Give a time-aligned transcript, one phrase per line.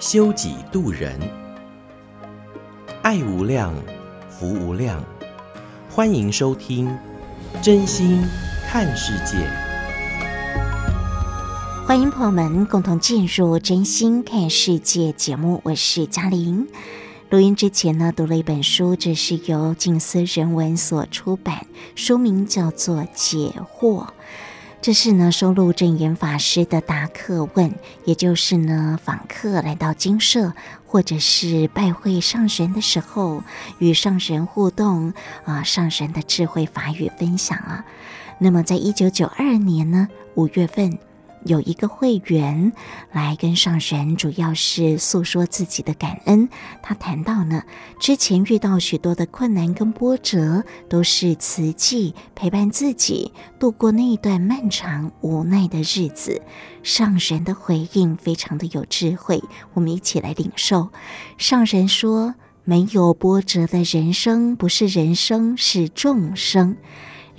[0.00, 1.20] 修己度人，
[3.02, 3.74] 爱无量，
[4.30, 5.04] 福无量。
[5.90, 6.90] 欢迎收听
[7.60, 8.24] 真心
[8.66, 9.36] 看世界，
[11.86, 16.66] 欢迎朋友们共同进入《真心看世界》节目，我是嘉玲。
[17.28, 24.06] 录音之前呢，读了一本书，这是由静思人文所出版，书名叫做《解惑》。
[24.82, 27.70] 这是呢收录证严法师的答客问，
[28.06, 30.54] 也就是呢访客来到金舍
[30.86, 33.44] 或者是拜会上神的时候，
[33.78, 35.12] 与上神互动
[35.44, 37.84] 啊，上神的智慧法语分享啊。
[38.38, 40.98] 那么，在一九九二年呢，五月份，
[41.44, 42.72] 有一个会员
[43.12, 46.48] 来跟上人，主要是诉说自己的感恩。
[46.82, 47.62] 他谈到呢，
[47.98, 56.42] 之前遇到许多的困难跟波折，都是慈济陪伴自己度过那一段漫长无奈的日子。
[56.82, 59.42] 上人的回应非常的有智慧，
[59.74, 60.88] 我们一起来领受。
[61.38, 66.76] 上人说：“没有波折的人生，不是人生，是众生。”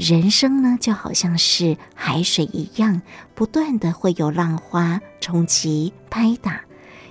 [0.01, 3.03] 人生呢，就好像是海水一样，
[3.35, 6.61] 不断的会有浪花冲击拍打，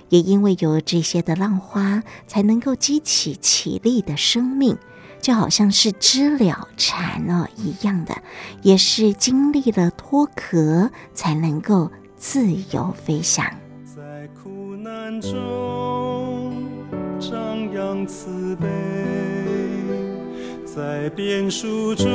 [0.09, 4.77] 也因为有这些的浪花，才能够激起起立的生命，
[5.21, 8.21] 就好像是知了蝉哦一样的，
[8.61, 13.45] 也是经历了脱壳，才能够自由飞翔。
[13.85, 16.53] 在苦难中
[17.21, 19.10] 张扬慈悲。
[20.73, 22.07] 在变数中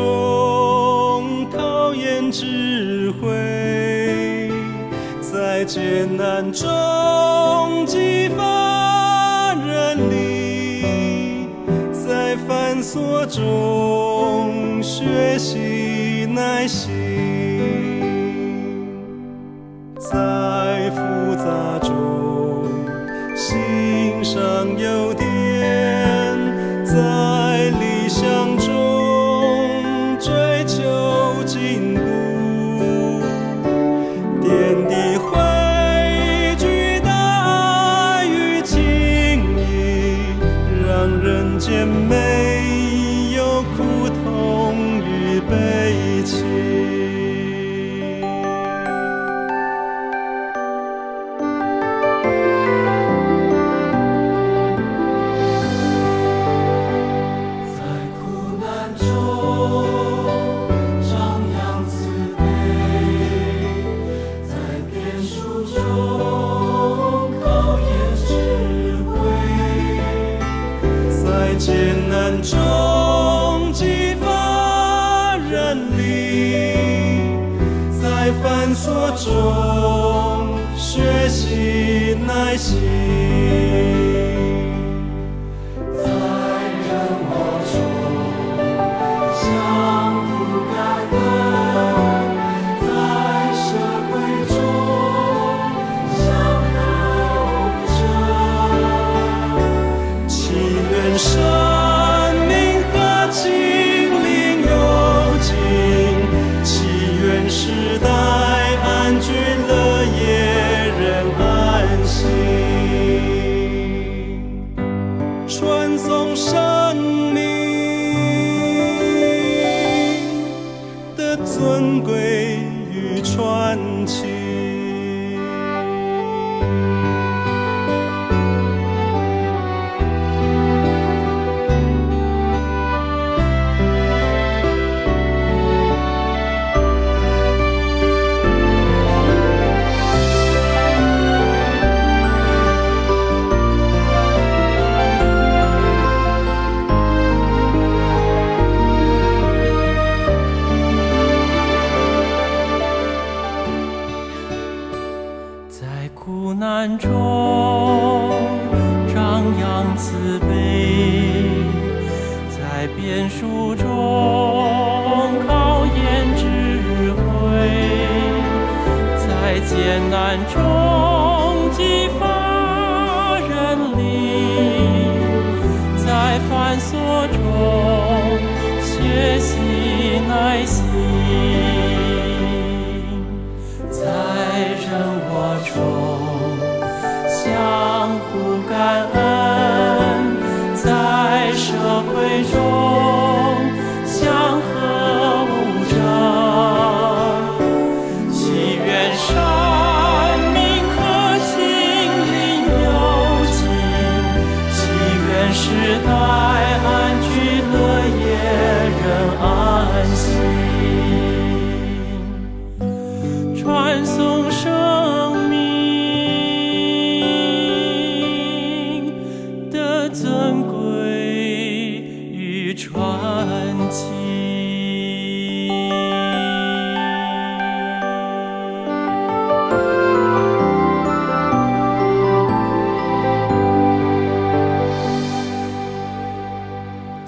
[1.50, 4.50] 考验智慧，
[5.20, 11.48] 在艰难中激发人力，
[11.92, 16.90] 在繁琐中学习耐心，
[19.98, 22.64] 在复杂中
[23.36, 25.25] 欣赏优点，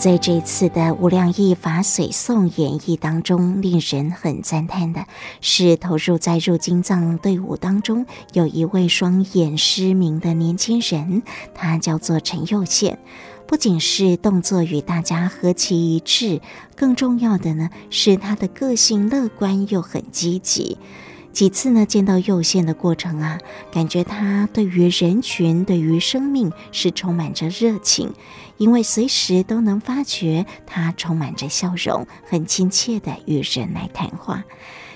[0.08, 5.04] 在这次的无量义法髓颂演绎当中，令人很赞叹的
[5.42, 11.22] 是，投入在入金藏队伍当中，有一位双眼失明的年轻人，
[11.54, 12.98] 他叫做陈佑宪。
[13.46, 16.40] 不仅是动作与大家合其一致，
[16.74, 20.78] 更重要的呢是他的个性乐观又很积极。
[21.34, 23.38] 几次呢见到佑宪的过程啊，
[23.70, 28.12] 感觉他对于人群、对于生命是充满着热情，
[28.58, 34.44] 因为随时都能发觉他充满着笑容，很亲切地与人来谈话。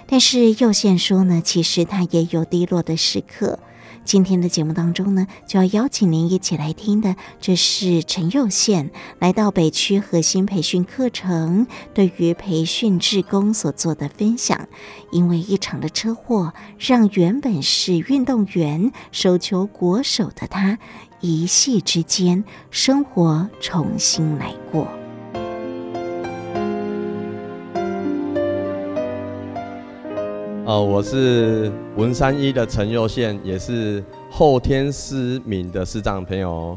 [0.07, 3.59] 但是右宪说呢，其实他也有低落的时刻。
[4.05, 14.67] 今天的节目当中呢，就要邀请您一起来听的，这是陈佑宪来到北区核心培训课程，对于培训志工所做的分享。
[15.13, 20.81] 因为一场的车祸，让原本是运动员、手球国手的他，
[21.25, 24.89] 一夕之间生活重新来过。
[30.67, 34.03] 呃，我是文山一的陈佑宪，也是
[34.33, 36.77] 后天失明的视障朋友。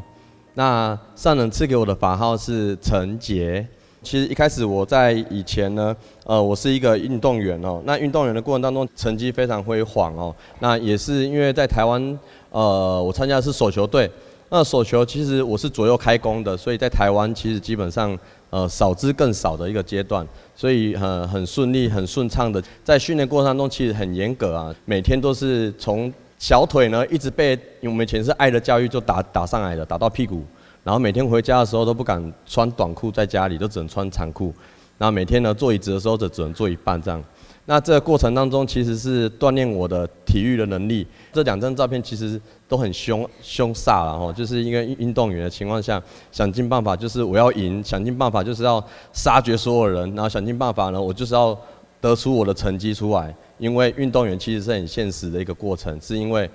[0.54, 3.66] 那上人赐给我的法号是陈杰。
[4.00, 7.82] 其实一开始我在以前呢，呃，我是一个运动员哦。
[7.84, 10.32] 那运动员的过程当中，成绩非常辉煌哦。
[10.60, 12.16] 那也是因为在台湾，
[12.52, 14.08] 呃，我参加的是手球队。
[14.48, 18.18] 那手球其实我是左右开弓的，所以在台湾其实基本上。
[18.48, 30.44] 呃，少之更少的一个阶段，所以很很顺利、很顺畅的，在训练过程当中其实很严格啊，每天都是从小腿呢一直被，我们以前是爱的教育就打打上来的，打到屁股，
[30.84, 34.54] 然后每天回家的时候都不敢穿短裤，在家里都只能穿长裤，
[34.96, 37.22] 然后每天呢坐椅子的时候就只能坐一半这样。
[37.64, 41.06] 那这个过程当中，其实是锻炼我的体育的能力。
[41.32, 42.38] 这两张照片其实
[42.68, 51.58] 都很凶凶煞了哈，就是一个运动员的情况下，想尽办法就是我要赢，想尽办法就是要杀绝所有人，然后想尽办法呢，我就是要
[52.02, 53.34] 得出我的成绩出来。
[53.56, 56.50] 因为运动员其实是很现实的一个过程，是因为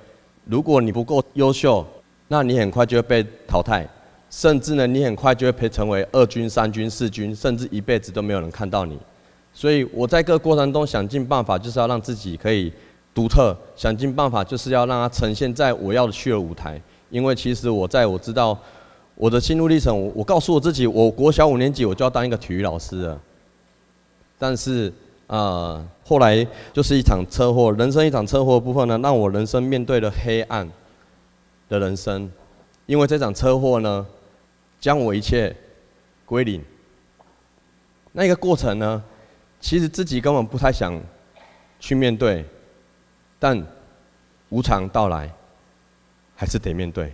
[0.45, 1.83] 如果你不够优秀，
[2.27, 3.87] 那你很快就会被淘汰，
[4.29, 8.95] 甚至呢，你很快就会被成为二军、三军、四军，甚至一辈子都没有人看到你。
[9.53, 12.71] 所以我在各个过程中想尽办法，就是要让自己可以
[13.13, 16.81] 独特，想尽办法就是要让它呈现在我要去的舞台。
[17.09, 18.57] 因为其实我在我知道
[19.15, 23.21] 我的心路历程，我我告诉我自己，我国小五年级我就要当一个体育老师了。
[24.39, 24.91] 但是
[25.27, 30.69] 呃，后来就是一场车祸，人生一场车祸的部分呢，让我人生面对了黑暗
[31.69, 32.31] 的人生。
[32.85, 34.05] 因为这场车祸呢，
[34.79, 35.55] 将我一切
[36.25, 36.61] 归零。
[38.13, 39.01] 那个过程呢，
[39.59, 40.99] 其实自己根本不太想
[41.79, 42.43] 去面对，
[43.41, 43.65] 但
[44.49, 45.27] 无常到来，
[46.35, 47.11] 还是得面对。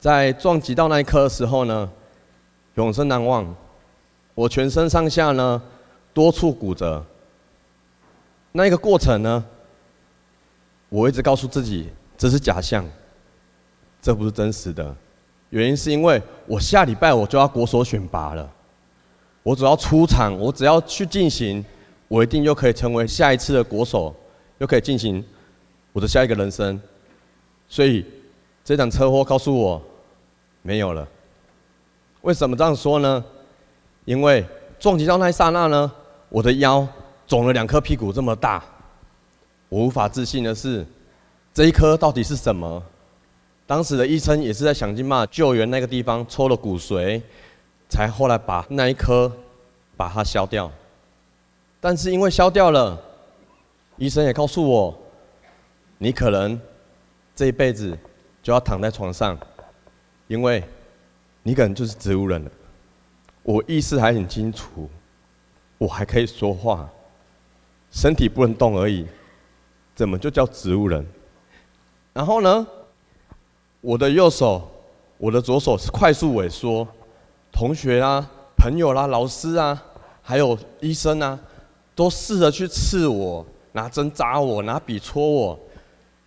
[0.00, 1.90] 在撞击到那一刻的时候呢，
[2.76, 3.54] 永生难忘。
[4.34, 5.62] 我全身上下呢
[6.14, 7.04] 多处骨折。
[8.52, 9.44] 那一个过程呢，
[10.88, 12.82] 我一直告诉自己这是假象，
[14.00, 14.96] 这不是真实的。
[15.50, 18.50] 原因是因为我下礼拜我就要国手选拔了。
[19.42, 21.62] 我只要出场，我只要去进行，
[22.08, 24.14] 我一定就可以成为下一次的国手，
[24.62, 25.22] 又可以进行
[25.92, 26.80] 我的下一个人生。
[27.68, 28.06] 所以
[28.64, 29.82] 这场车祸告诉我，
[30.62, 31.06] 没有了。
[32.20, 33.24] 为什么这样说呢？
[34.04, 34.46] 因为
[34.78, 35.90] 撞击到那一刹那呢，
[36.28, 36.86] 我的腰
[37.26, 38.62] 肿了两颗屁股这么大。
[39.68, 40.86] 我无法置信的是，
[41.52, 42.80] 这一颗到底是什么？
[43.66, 47.20] 当时的医生也是在想尽办法救援那个地方，抽了骨髓。
[47.88, 49.30] 才后来把那一颗
[49.98, 50.70] 把它消掉，
[51.78, 52.98] 但是因为消掉了，
[53.96, 54.98] 医生也告诉我，
[55.98, 56.60] 你可能
[57.34, 57.96] 这一辈子
[58.42, 59.38] 就要躺在床上，
[60.26, 60.62] 因为
[61.42, 62.50] 你可能就是植物人了。
[63.42, 64.88] 我意识还很清楚，
[65.78, 66.88] 我还可以说话，
[67.90, 69.06] 身体不能动而已，
[69.94, 71.06] 怎么就叫植物人？
[72.12, 72.66] 然后呢，
[73.80, 74.70] 我的右手，
[75.18, 76.86] 我的左手是快速萎缩，
[77.50, 79.82] 同学啊、朋友啦、老师啊，
[80.22, 81.38] 还有医生啊，
[81.94, 85.60] 都试着去刺我，拿针扎我，拿笔戳我，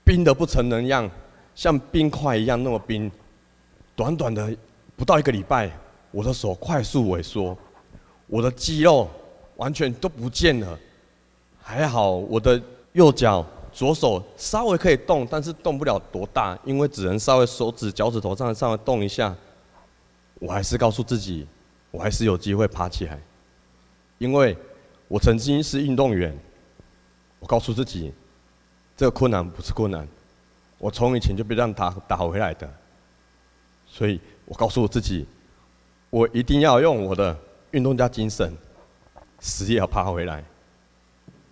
[0.03, 1.09] 冰得不成人样，
[1.55, 3.11] 像冰块一样那么冰。
[3.95, 4.55] 短短的
[4.95, 5.71] 不到一个礼拜，
[6.11, 7.57] 我的手快速萎缩，
[8.27, 9.09] 我的肌肉
[9.55, 10.77] 完全都不见了。
[11.61, 12.61] 还好我的
[12.93, 13.45] 右脚。
[13.75, 19.35] 左手稍微可以动，但是动不了多大，因为只能稍微手指、脚趾头上稍微动一下。
[20.39, 21.45] 我还是告诉自己，
[21.91, 23.19] 我还是有机会爬起来，
[24.17, 24.55] 因为
[25.09, 26.33] 我曾经是运动员。
[27.39, 28.11] 我告诉自己，
[28.97, 30.07] 这个困难不是困难，
[30.77, 32.69] 我从以前就被这样打打回来的。
[33.87, 35.25] 所以我告诉我自己，
[36.09, 37.37] 我一定要用我的
[37.71, 38.51] 运动家精神，
[39.39, 40.43] 死也要爬回来。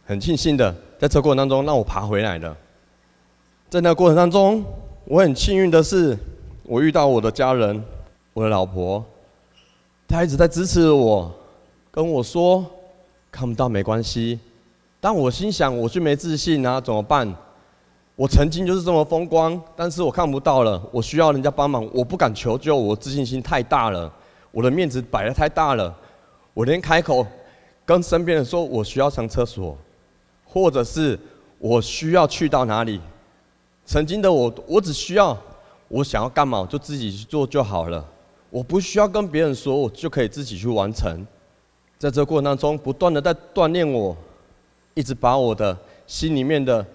[0.06, 0.76] 很庆幸的。
[1.00, 2.56] 在这过程当中，让我爬回来了。
[3.70, 4.64] 在那过程当中，
[5.04, 6.18] 我很幸运的是，
[6.64, 7.84] 我遇到我的家人，
[8.32, 9.04] 我的老婆，
[10.08, 11.30] 她一直在支持我，
[11.92, 12.66] 跟我说
[13.30, 14.40] 看不到没关系。
[15.04, 17.28] 但我心想，我就没自信啊，怎么办？
[18.16, 24.10] 我曾经就是这么风光，但是我看不到了，我需要人家帮忙，我不敢求救，我自信心太大了，
[24.50, 25.94] 我的面子摆得太大了，
[26.54, 27.28] 我连开口
[27.84, 29.78] 跟身边人说我需要上厕所。
[30.46, 31.20] 或者是
[31.58, 33.02] 我需要去到哪里？
[33.86, 35.38] 曾经的我，我只需要
[35.90, 38.06] 我想要干嘛，就自己去做就好了。
[38.50, 41.28] 我不需要跟别人说，我就可以自己去完成。
[41.98, 44.16] 在这过程当中，不断的在锻炼我，
[44.94, 46.86] 一直把我的心里面的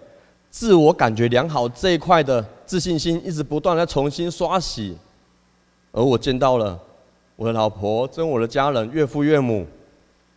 [0.50, 4.96] 自我感觉良好这一块的自信心，一直不断的重新刷洗。
[5.92, 6.78] 而我见到了
[7.36, 9.66] 我的老婆跟我的家人、岳父岳母，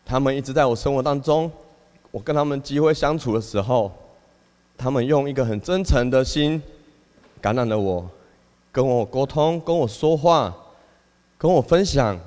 [0.05, 1.51] 他们一直在我生活当中。
[2.09, 3.91] 我跟他们机会相处的时候，
[4.77, 6.61] 他们用一个很真诚的心
[7.39, 8.05] 感染了我，
[8.71, 10.53] 跟我沟通，跟我说话，
[11.37, 12.19] 跟我分享。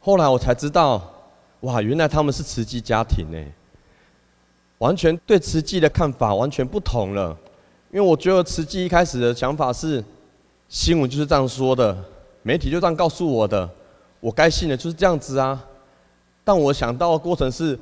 [0.00, 1.02] 后来我才知道，
[1.60, 3.38] 哇，原来他们是慈济家庭呢，
[4.80, 7.34] 完全对慈济的看法完全不同了。
[7.90, 10.04] 因为我觉得慈济一开始的想法是，
[10.68, 11.96] 新闻就是这样说的，
[12.42, 13.66] 媒体就这样告诉我的，
[14.20, 15.64] 我该信的就是这样子啊。
[16.44, 17.78] 但我想到的过程是。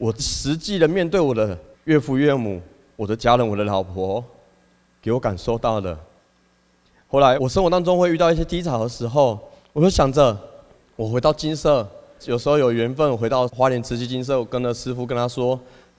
[0.00, 2.62] 我实际的面对我的岳父岳母、
[2.94, 4.22] 我的家人、我的老婆，
[5.02, 5.98] 给我感受到的。
[7.08, 9.36] 后来我生活当中会遇到一些低潮的时候，
[9.72, 10.38] 我就想着，
[10.94, 11.84] 我回到金色，
[12.26, 15.58] 有时候有缘分回到花莲慈济金色，我跟着师父跟他说，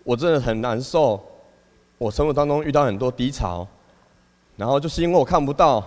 [0.10, 1.24] 我真的很难受，
[2.00, 3.68] 我生活当中遇到很多低潮，
[4.56, 5.86] 然后就是因为我看不到，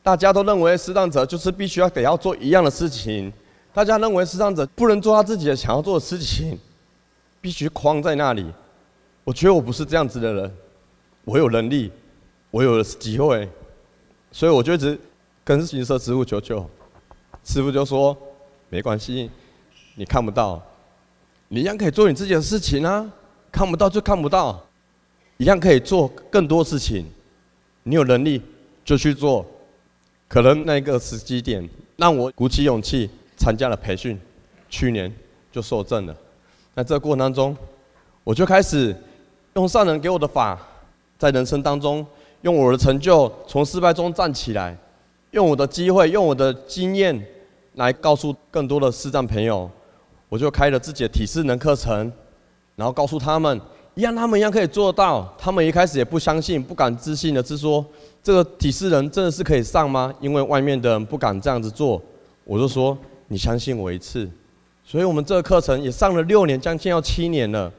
[0.00, 3.32] 大家都认为视障者就是必须要得要做一样的事情，
[3.74, 6.56] 大家认为视障者不能做他自己的想要做的事情。
[7.40, 8.46] 必须框在那里，
[9.24, 10.56] 我觉得我不是这样子的人，
[11.24, 11.90] 我有能力，
[12.52, 13.48] 我有机会，
[14.30, 14.96] 所以我就一直
[15.42, 16.64] 跟行色师傅求救，
[17.42, 18.16] 师傅就说
[18.68, 19.28] 没关系，
[19.96, 20.62] 你看不到，
[21.48, 23.10] 你一样可以做你自己的事情啊，
[23.52, 24.60] 看不到就看不到，
[25.36, 27.06] 一样可以做更多事情，
[27.82, 28.40] 你有能力
[28.82, 29.44] 就去做，
[30.26, 34.18] 可能那个时机点让我鼓起勇气参加了培训，
[34.70, 35.14] 去年
[35.52, 36.16] 就受证了。
[36.74, 37.54] 在这过程当中，
[38.24, 38.96] 我就开始
[39.54, 40.58] 用上人给我的法，
[41.18, 42.04] 在人生当中
[42.40, 44.74] 用我的成就从失败中站起来，
[45.32, 47.22] 用我的机会，用我的经验
[47.74, 49.70] 来告诉更多的视障朋友。
[50.30, 52.10] 我就开了自己的体适能课程，
[52.82, 53.60] 然后告诉他们，
[53.94, 55.32] 一样他们一样可以做到。
[55.38, 57.84] 他们一开始也不相信，不敢置信的是说，
[58.20, 60.12] 这个体适能真的是可以上吗？
[60.20, 62.02] 因为外面的人不敢这样子做。
[62.42, 62.98] 我就说，
[63.28, 64.28] 你相信我一次。
[64.84, 67.72] 所以我们这个课程也上了六年，将近要七年了。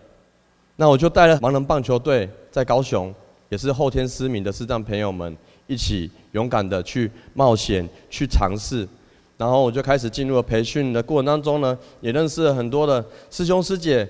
[0.77, 3.13] 那我就带了盲人棒球队在高雄，
[3.49, 5.35] 也是后天失明的视障朋友们
[5.67, 8.87] 一起勇敢的去冒险、去尝试。
[9.35, 14.07] 然后我就开始进入了培训的过程当中呢，也认识了很多的师兄师姐。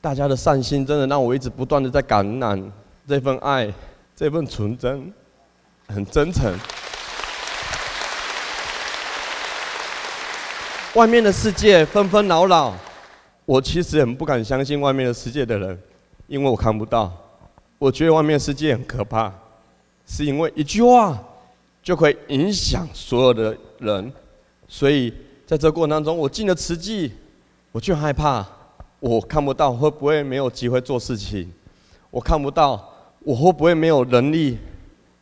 [0.00, 2.72] 大家的善心真的让我一直不断的在感染
[3.06, 3.72] 这份爱、
[4.14, 5.12] 这份纯真，
[5.88, 6.54] 很真诚。
[10.94, 12.74] 外面的世界纷纷扰扰，
[13.44, 15.78] 我其实很不敢相信外面的世界的人，
[16.28, 17.12] 因为我看不到。
[17.78, 19.32] 我觉得外面世界很可怕，
[20.06, 21.16] 是因为一句话
[21.82, 24.12] 就可以影响所有的人。
[24.68, 25.12] 所以
[25.46, 27.12] 在这过程当中，我进了慈济，
[27.72, 28.44] 我就害怕，
[29.00, 31.52] 我看不到会不会没有机会做事情，
[32.10, 34.58] 我看不到我会不会没有能力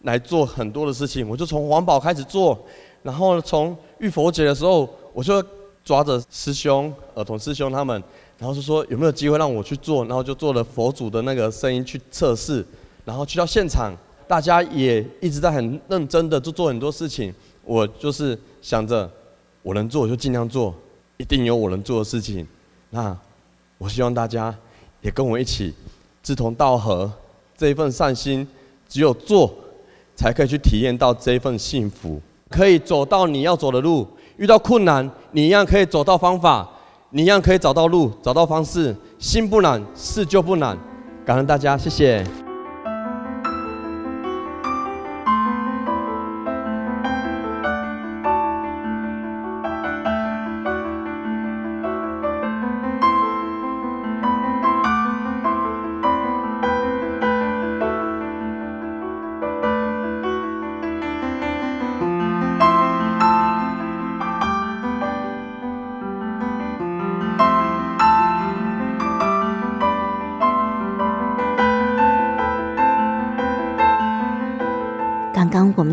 [0.03, 1.29] 来做很多的事情。
[1.29, 2.59] 我就从环保开始做，
[3.03, 5.45] 然后从浴佛节的时候，我就
[5.85, 8.03] 抓着师兄、儿童师兄他们，
[8.39, 12.65] 然后就说有没有机会让我去做，然后就做了佛祖的那个声音去测试，
[13.05, 13.95] 然后去到现场，
[14.27, 19.11] 大家也一直在很认真的做做很多事情，我就是想着
[19.63, 20.75] 我能做就尽量做，
[21.19, 22.47] 一定有我能做的事情，
[22.91, 23.17] 那
[23.79, 24.55] 我希望大家
[25.01, 25.75] 也跟我一起
[26.23, 27.11] 志同道合，
[27.57, 28.47] 这一份善心，
[28.89, 29.53] 只有做
[30.15, 32.21] 才可以去体验到这一份幸福。
[32.49, 34.07] 可以走到你要走的路，
[34.37, 36.69] 遇到困难，你一样可以找到方法，
[37.11, 38.95] 你一样可以找到路，找到方式。
[39.19, 40.79] 心不难，事就不难。
[41.25, 42.46] 感恩大家，谢谢。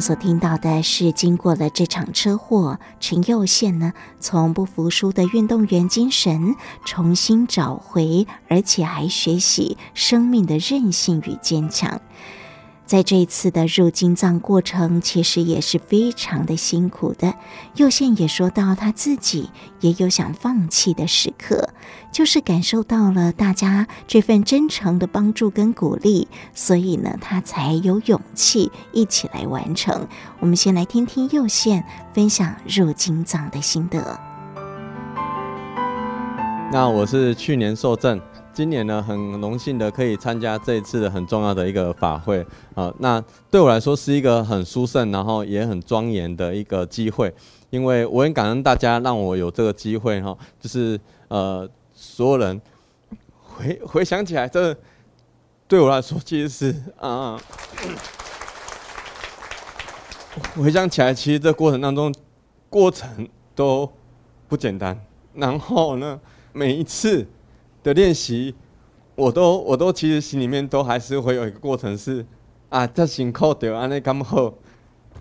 [0.03, 12.01] 所听到的是，经过了这场车祸，陈佑宪呢，从不服输的运动员精神重新找回，而且还学习生命的韧性与坚强。
[12.85, 17.33] 在这一次的入金藏过程，其实也是非常的辛苦的。
[17.75, 19.49] 右线也说到，他自己
[19.79, 21.69] 也有想放弃的时刻，
[22.11, 30.07] 就是感受到了大家这份真诚的帮助跟鼓励，所以呢，他才有勇气一起来完成。
[30.39, 34.32] 我们先来听听右线分享入金藏的心得。
[36.73, 38.19] 那我是去年受证。
[38.51, 42.91] 今年呢，很荣幸的可以参加这一次的很重要的一个法会啊。
[42.97, 47.31] 那对我来说是一个很殊胜，然后也很庄严的一个机会，
[47.69, 50.35] 因为我很感恩大家让我有这个机会哈。
[50.59, 52.59] 就是呃，所有人
[53.39, 54.75] 回回想起来，这
[55.67, 57.39] 对我来说其实是啊，
[60.55, 62.11] 回想起来，其实这过程当中
[62.67, 63.87] 过程都
[64.47, 64.99] 不简单。
[65.35, 66.19] 然后呢，
[66.53, 67.27] 每一次。
[67.83, 68.55] 的练习，
[69.13, 72.25] 我都我都其实心里面都还是会有一个过程是，
[72.69, 74.53] 啊，这辛苦的安尼刚好。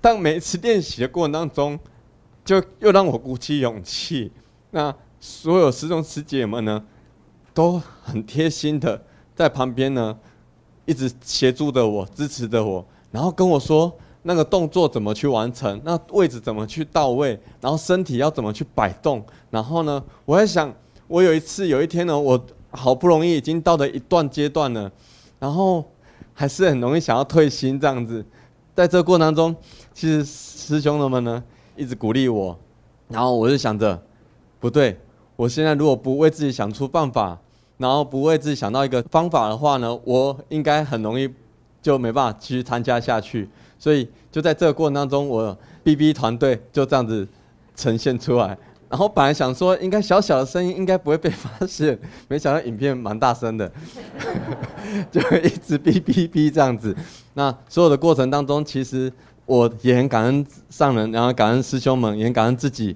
[0.01, 1.77] 当每一次练习的过程当中，
[2.45, 4.31] 就又让我鼓起勇气。
[4.71, 6.85] 那所有师兄师姐们呢，
[7.53, 9.03] 都很贴心的
[9.35, 10.17] 在旁边呢，
[10.85, 13.93] 一直协助着我，支持着我，然后跟我说
[14.23, 19.27] 那个动作怎么去完成，那位置怎么去到位，然后身体要怎么去摆动。
[19.51, 20.73] 然后呢，我在想。
[21.13, 24.91] 我有一次，有一天呢，我好不容易已经到了一段阶段了，
[25.39, 25.85] 然后
[26.33, 28.25] 还是很容易想要退心这样子。
[28.75, 29.55] 在这过程当中，
[29.93, 31.45] 其实师兄们呢
[31.77, 32.59] 一直鼓励我，
[33.09, 34.03] 然后我就想着，
[34.59, 34.99] 不对，
[35.37, 37.39] 我现在如果不为自己想出办法，
[37.77, 41.29] 然后不为自己想到一个方法的话呢，我应该很容易
[41.83, 43.47] 就没办法继续参加下去。
[43.79, 47.29] 所以就在这个过程当中，我 BB 团队就这样子
[47.77, 48.57] 呈现出来。
[48.93, 53.73] 然后本来想说，应该小小的声音应该不会被发现，没想到影片蛮大声的，
[55.11, 56.95] 就一直哔哔哔这样子。
[57.33, 59.11] 那所有的过程当中，其实
[59.47, 62.95] 我也很感恩上人，然后感恩师兄们，也很感恩自己，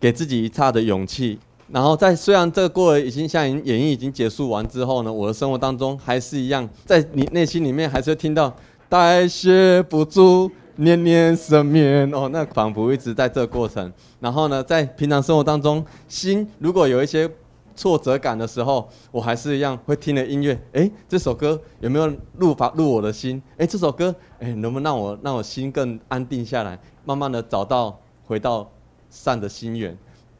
[0.00, 1.38] 给自己一刹的勇气。
[1.70, 8.56] 然后在虽然这个过程已经像演绎已经结束完之后呢，我的生活当中还是一样，在你内心里面还是会听到
[8.88, 10.50] 代谢不足。
[10.76, 13.92] 念念生面哦，那仿佛一直在这过程。
[14.20, 17.30] 然后呢，在平常生活当中，心如果有一些
[17.74, 20.58] 挫折感的时候，我还是一样会听的音乐。
[20.72, 23.42] 哎，这首歌有没有入法入我的心？
[23.56, 28.70] 哎，这首歌哎，能不能让我让我心更安定下来，慢慢的找到回到
[29.10, 29.96] 善的心源？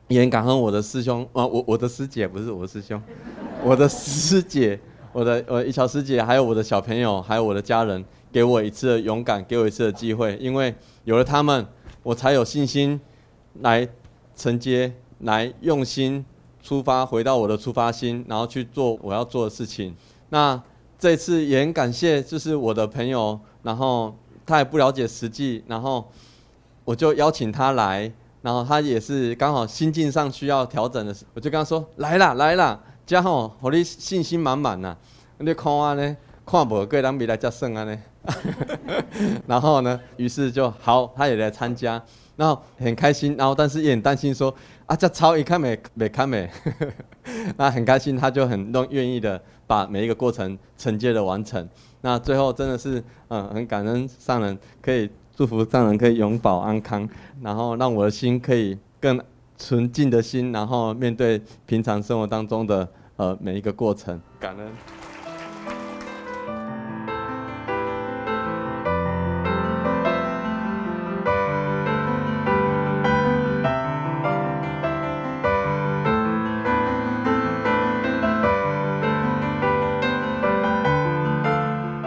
[0.09, 3.03] 也很感恩我的师兄啊，我我的师姐不是我的师兄，
[3.65, 4.79] 我的师姐，
[5.13, 8.05] 我的呃一桥师姐，还有我的小朋友，还有我的家人。
[8.33, 11.67] 给我一次的勇敢，给我一次的机会，因为有了他们，
[12.03, 13.01] 我才有信心
[13.61, 13.89] 来
[14.35, 16.25] 承接，来用心
[16.63, 19.97] 出发，回到我的出发心，然后去做我要做的事情。
[20.29, 20.61] 那
[20.99, 26.11] 这次也很感谢，就是我的朋友，然后他也不了解实际，然后
[26.85, 28.13] 我就邀请他来，
[28.43, 34.97] 然后他也是刚好心境上需要调整的时，我就跟他说：“来啦，来啦，加好，我的信心满满呐，
[35.39, 37.97] 你看我呢，看不过人比来加胜啊呢。”
[39.47, 42.03] 然后呢，于是就好，他也来参加，
[42.37, 44.55] 然后很开心，然后但是也很担心说
[44.87, 46.49] 啊，这超一看没没看没，
[47.57, 51.69] 那很开心，他就很愿愿意的把每一个过程承接的完成。
[52.03, 57.09] 那最后真的是嗯，很感恩上人可以祝福上人可以永保安康，
[57.43, 59.21] 然后让我的心可以更
[59.59, 64.69] 纯净的心，然后面对平常生活当中的呃每一个过程，感恩。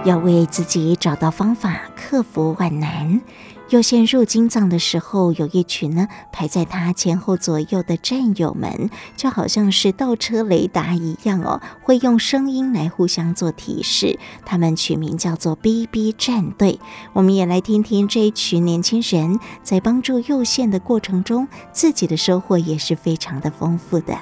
[0.10, 3.22] 要为自己找到方法，克服万难。
[3.70, 14.18] 又陷入金藏的时候，有一群呢排在他前后左右的战友们，就好像是倒车雷达一样哦，会用声音来互相做提示。
[14.44, 16.80] 他们取名叫做 “BB 战队”。
[17.14, 24.18] 我们也来听听这一群年轻人在帮助右线的过程中，自己的收获也是非常的丰富的。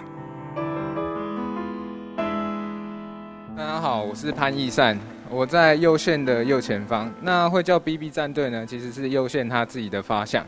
[3.55, 4.99] 大家好，我是潘义善。
[5.29, 10.45] 我在右线的右前方，那会叫 BB 战队呢，其实是右线他自己的发想。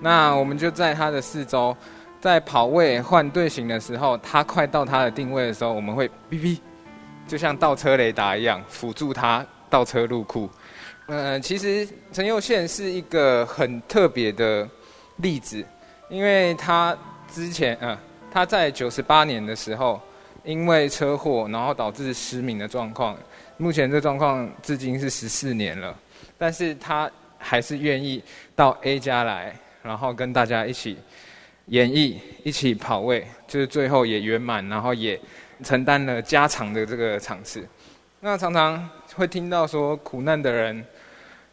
[0.00, 1.76] 那我们就在他的四周，
[2.20, 6.60] 在跑位换队形的时候，他快到他的定位的时候，我们会 BB，
[7.26, 10.48] 就像倒车雷达一样辅助他倒车入库。
[11.06, 14.68] 呃，其实陈右线是一个很特别的
[15.16, 15.64] 例子，
[16.10, 16.96] 因为他
[17.32, 17.98] 之前，呃，
[18.30, 19.98] 他在九十八年的时候，
[20.44, 23.16] 因为车祸，然后导致失明的状况。
[23.60, 25.98] 目前这状况至今是十四年了，
[26.38, 28.22] 但是他还是愿意
[28.54, 30.96] 到 A 家来，然后跟大家一起
[31.66, 35.20] 演绎，一起跑位，就是最后也圆满，然后也
[35.64, 37.66] 承担了加长的这个场次。
[38.20, 40.84] 那常常会听到说，苦难的人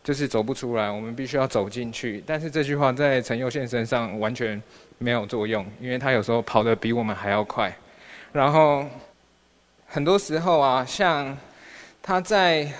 [0.03, 2.23] 就是走不出来，我们必须要走进去。
[2.23, 4.61] 但是这句话在陈佑宪身上完全
[4.99, 7.75] 没有作用，因为他有时候跑得比我们还要快。
[8.31, 8.85] 然后
[9.87, 11.35] 很多时候啊，像。
[12.07, 12.71] 他在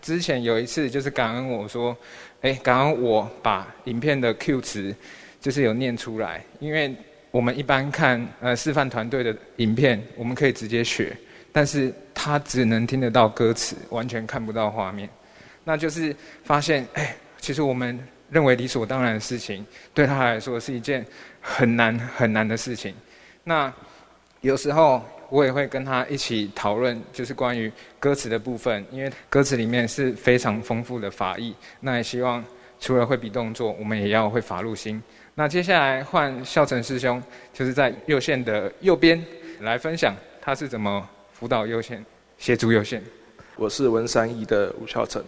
[0.00, 1.96] 之前有一次就是感恩我说，
[2.40, 4.92] 哎，感恩我把影片的 Q 词
[5.40, 6.92] 就是有念出来，因为
[7.30, 11.16] 我们一般看呃示范团队的影片，我们可以直接学，
[11.52, 15.08] 但是他只能听得到歌词，完全看不到画面，
[15.62, 17.96] 那就是发现，哎，其实我们
[18.30, 19.64] 认为理所当然的事情，
[19.94, 21.06] 对他来说是一件
[21.40, 22.92] 很难很难的事情，
[23.44, 23.72] 那
[24.40, 25.00] 有时候。
[25.32, 31.54] 我也会跟他一起讨论，就是关于歌词的部分，因为歌词里面是非常丰富的法义。
[31.80, 32.44] 那也希望
[32.78, 35.02] 除了会比动作，我们也要会法入心。
[35.34, 39.24] 那接下来换孝成师兄，就是在右线的右边
[39.60, 42.04] 来分享他是怎么辅导右线、
[42.36, 43.02] 协助右线。
[43.56, 45.24] 我是文山一的吴孝成，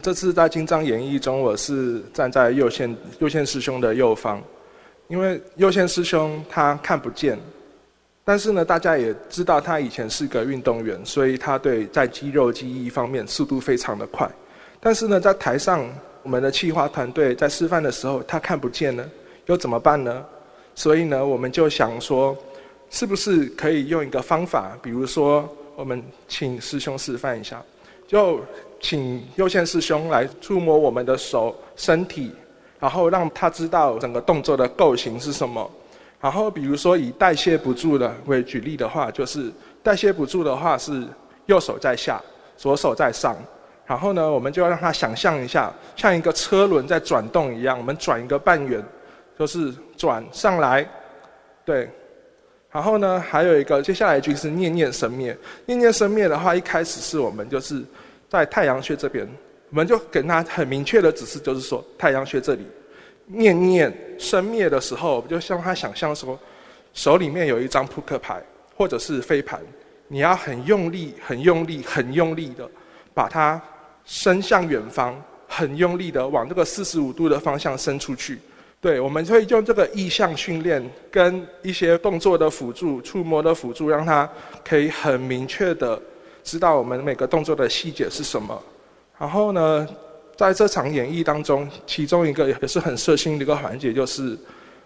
[0.00, 4.40] 这次在金藏演义中，我是站在右线右线师兄的右方，
[5.08, 7.36] 因为右线师兄他看不见。
[8.24, 14.30] 但是呢，大家也知道他以前是个运动员，所以他对在肌肉记忆方面速度非常的快。
[14.78, 15.84] 但是呢，在台上
[16.22, 19.04] 我们的企划团队在示范的时候，他看不见了，
[19.46, 20.24] 又怎么办呢？
[20.74, 22.36] 所以呢，我们就想说，
[22.90, 27.60] 是不是可以用一个方法，比如说我们请师兄示范一下，
[28.06, 28.40] 就
[28.80, 32.32] 请右线师兄来触摸我们的手、身体，
[32.78, 35.68] 然后让他知道整个动作的构型是什么。
[36.22, 41.04] 然后，比如说以代谢不住的为举例的话，就是代谢不住的话是
[41.46, 42.22] 右手在下，
[42.56, 43.36] 左手在上。
[43.84, 48.80] 然后呢，我们就要让他想象一下，像一个车轮在转动一样，我们转一个半圆，
[49.36, 50.88] 就是转上来，
[51.64, 51.90] 对。
[52.70, 57.82] 然后呢，还有一个接下来一句是念念生灭，念念生灭的话，一开始是我们就是
[58.28, 59.28] 在太阳穴这边，
[59.70, 62.64] 我们就给他很明确的指示，就是说太阳穴这里。
[63.26, 66.38] 念念生灭的时候，就像他想象说，
[66.92, 68.42] 手里面有一张扑克牌
[68.76, 69.60] 或者是飞盘，
[70.08, 72.68] 你要很用力、很用力、很用力的
[73.14, 73.60] 把它
[74.04, 75.14] 伸向远方，
[75.46, 78.38] 很用力的往这个四十五度的方向伸出去。
[78.80, 84.28] 对，我们会用这个意象训练跟一些动作的辅助、触摸的辅助，让他
[84.64, 86.00] 可以很明确的
[86.42, 88.60] 知道我们每个动作的细节是什么。
[89.16, 89.86] 然后呢，
[90.36, 94.36] 在这场演绎当中，其中一个也是很色心的一个环节，就是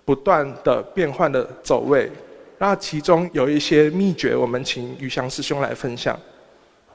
[0.04, 2.10] 不断的变换的走位。
[2.58, 6.18] 那其中有一些秘诀，我们请于翔师兄来分享。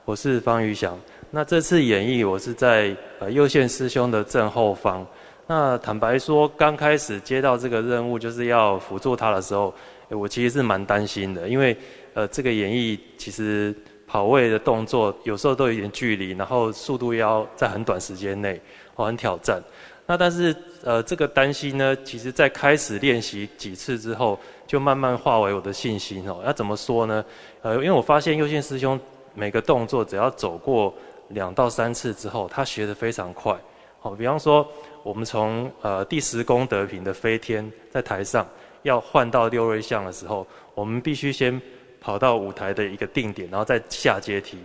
[0.06, 1.00] 我是方宇翔。
[1.32, 5.06] 那这次演绎，我是在呃右线师兄的正后方。
[5.48, 9.74] 那坦白说，刚开始接到这个任务，就是要辅助他的时候，
[10.10, 11.76] 我其实是蛮担心的，因为
[12.14, 13.74] 呃这个演绎其实。
[14.12, 18.60] 跑位的动作有时候都有一点距离，然后速度要在很短时间内，
[18.96, 19.64] 哦，很挑战。
[20.06, 26.42] 那但是呃，这个担心呢，其实在开始练习几次之后，就慢慢化为我的信心哦。
[26.46, 27.24] 要怎么说呢？
[27.62, 29.00] 呃，因为我发现右线师兄
[29.34, 30.94] 每个动作只要走过
[31.30, 33.58] 两到三次之后，他学得非常快。
[34.02, 34.68] 好，比方说
[35.04, 38.46] 我们从呃第十功德品的飞天在台上
[38.82, 40.46] 要换到六瑞相的时候，
[40.76, 41.62] 我们必须先
[42.02, 44.58] 跑到舞台的一个定点，然后再下阶梯。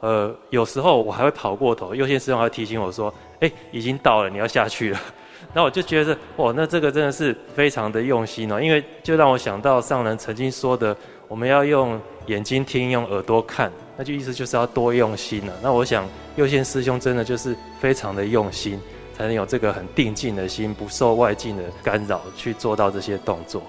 [0.00, 5.00] 呃，有时候我还会跑过头，右线师兄还会提醒我说：“哎，已经到了，你要下去了。
[5.54, 10.96] ”那我就觉得，哇，那这个真的是非常的用心哦，因为就让我想到上人曾经说的，
[11.28, 15.52] 我们要用眼睛听，用耳朵看，那就意思就是要多用心了。
[15.62, 18.80] 那我想右线师兄真的就是非常的用心，
[19.16, 23.62] 才能有这个很定静的心，不受外境的干扰去做到这些动作。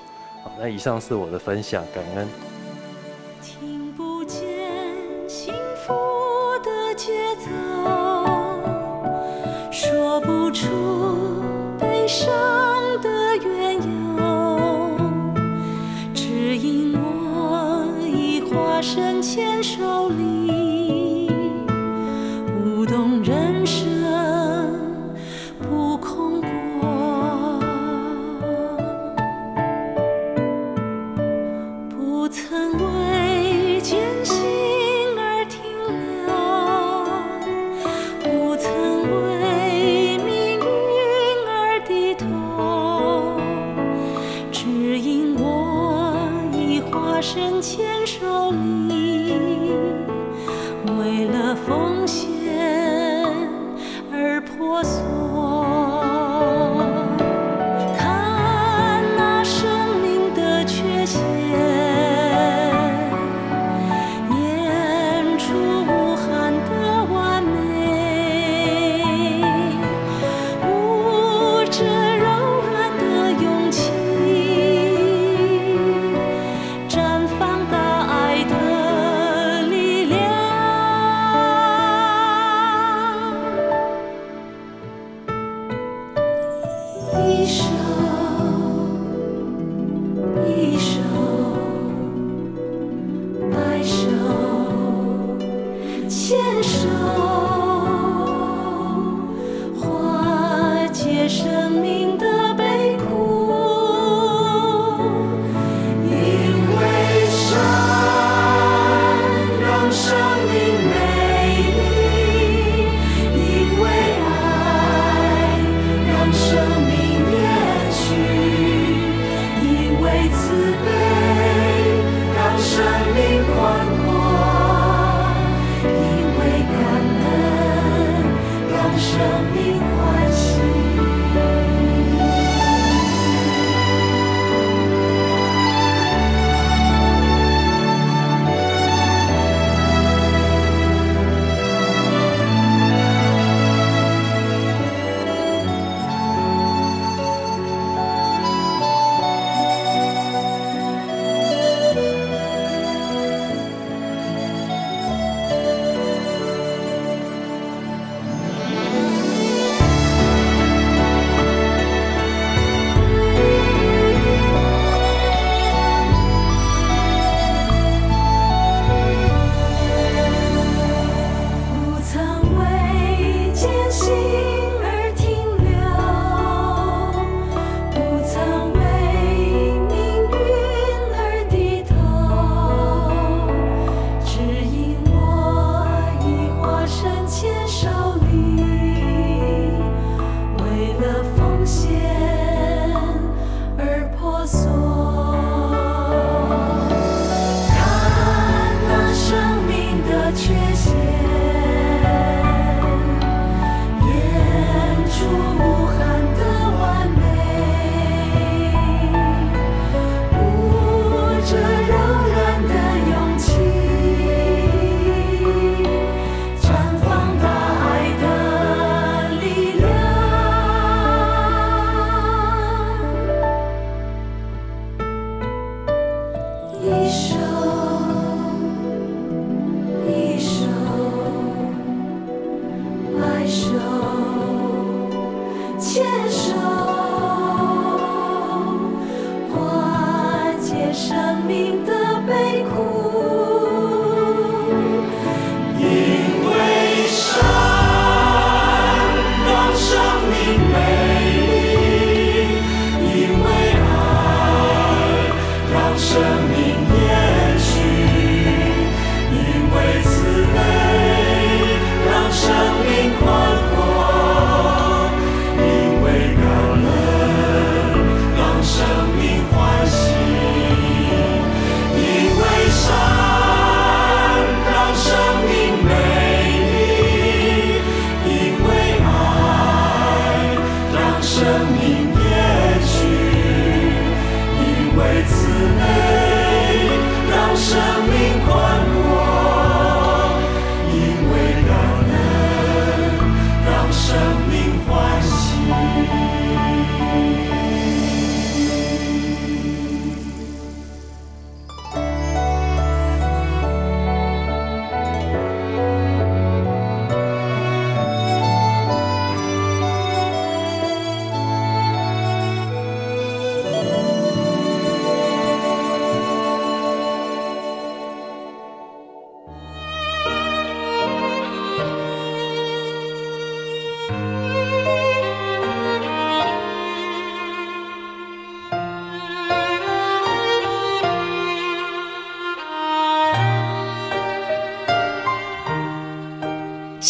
[0.44, 2.53] 好，那以上是我的分享，感恩。
[7.06, 7.52] 节奏，
[9.70, 10.64] 说不出。
[11.78, 12.32] 悲伤
[13.02, 14.96] 的缘由，
[16.14, 20.33] 只因我已化身牵手里，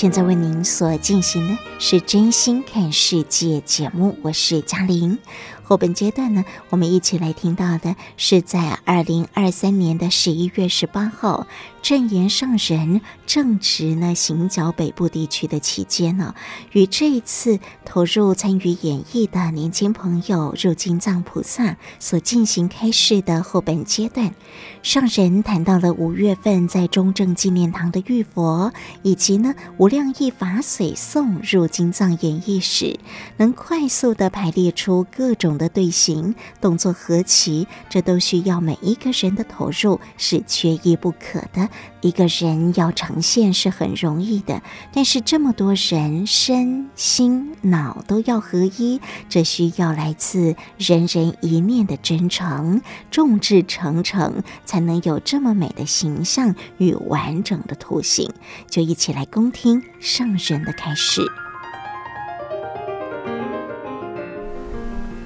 [0.03, 5.17] 现在为您所进行的是《真心看世界》节目，我是嘉玲。
[5.63, 11.47] 后本阶段呢，我们一起来听到的是在二零二三年的十一月十八号，
[11.83, 16.33] 证言上人正值呢行脚北部地区的期间呢，
[16.71, 24.33] 与这一次投入参与演绎的年轻朋友入金藏菩萨所进行开示的后半阶段，
[24.81, 32.97] 上人谈到了五月份在中正纪念堂的浴佛，以及呢无量义法水诵入金藏演绎时，
[33.35, 41.69] 能快速地排列出各种的队形动作合齐，这都需要每一个人的投入，是缺一不可的。
[42.01, 58.31] 一个人要呈现是很容易的，但是这么多人身心脑都要合一，这需要来自人人一念的真诚，众志成城，才能有这么美的形象与完整的图形。
[58.69, 61.21] 就一起来恭听上人的开示。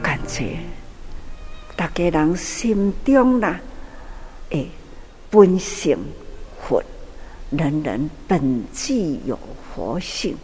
[0.02, 0.60] 感觉
[1.76, 3.60] 大家人心中啦，
[4.52, 4.70] 诶，
[5.30, 5.98] 本性
[6.68, 6.84] 佛，
[7.52, 9.40] 人人本具有
[9.74, 10.36] 佛性，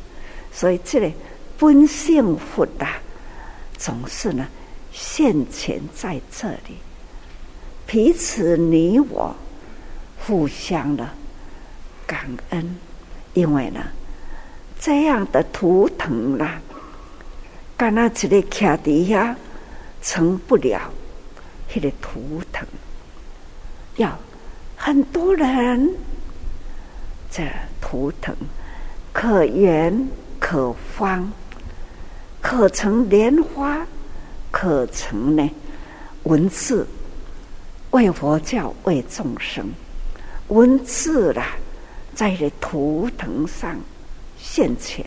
[0.54, 1.12] 所以这个
[1.58, 3.02] 本性佛啊，
[3.78, 4.48] 总是呢
[4.94, 6.78] 现前在这里，
[7.86, 9.36] 彼此你我
[10.26, 11.10] 互相的
[12.08, 12.78] 感恩，
[13.34, 13.82] 因为呢
[14.80, 16.62] 这样的图腾啦，
[17.76, 19.36] 干那这里卡底下。
[20.06, 20.92] 成不了，
[21.74, 22.68] 那个图腾
[23.96, 24.20] 要
[24.76, 25.96] 很多人，
[27.36, 27.44] 这
[27.82, 28.36] 图腾
[29.12, 30.08] 可圆
[30.40, 31.32] 可方，
[32.40, 33.84] 可成莲花，
[34.52, 35.50] 可成呢
[36.24, 36.86] 文字，
[37.90, 39.68] 为佛教为众生，
[40.50, 41.56] 文字啦，
[42.14, 43.80] 在这图腾上
[44.38, 45.04] 现前，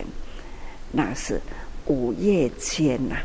[0.91, 1.39] 那是
[1.85, 3.23] 五月间呐、啊。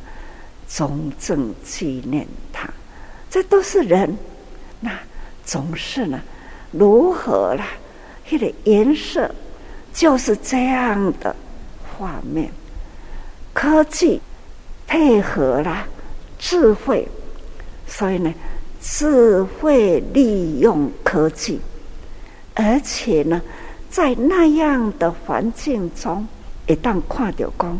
[0.69, 2.67] 中正纪念他，
[3.29, 4.17] 这都是人，
[4.81, 4.97] 那
[5.45, 6.19] 总是呢，
[6.71, 7.67] 如何啦？
[8.29, 9.31] 它的颜色
[9.93, 11.35] 就是这样的
[11.83, 12.51] 画面，
[13.53, 14.21] 科技
[14.87, 15.87] 配合了
[16.39, 17.07] 智慧，
[17.87, 18.33] 所以呢，
[18.81, 21.61] 智慧利用科技，
[22.55, 23.41] 而且呢，
[23.91, 26.27] 在那样的环境中，
[26.67, 27.79] 一旦看到光。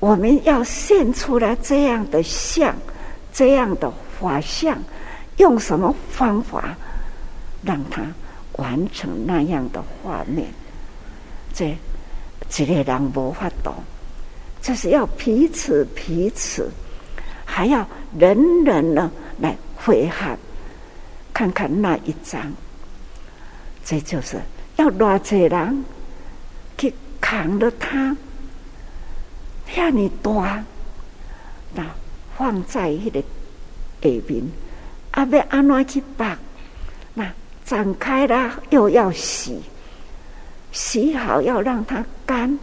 [0.00, 2.74] 我们要现出来这样的像，
[3.32, 4.76] 这样的法像，
[5.36, 6.76] 用什么方法
[7.62, 8.02] 让它
[8.56, 10.46] 完成那样的画面？
[11.52, 11.76] 这
[12.48, 13.74] 这个人无法懂，
[14.62, 16.70] 就是要彼此彼此，
[17.44, 17.86] 还要
[18.18, 20.36] 人人呢来会合，
[21.32, 22.52] 看看那一张。
[23.84, 24.40] 这就是
[24.76, 25.84] 要多少人
[26.78, 28.16] 去扛着它。
[29.72, 30.64] 遐尼大，
[31.74, 31.86] 那
[32.36, 34.42] 放在迄个下面，
[35.12, 36.38] 啊，要安怎去拔？
[37.70, 39.62] 展开了又要洗，
[40.72, 42.58] 洗好要让它干，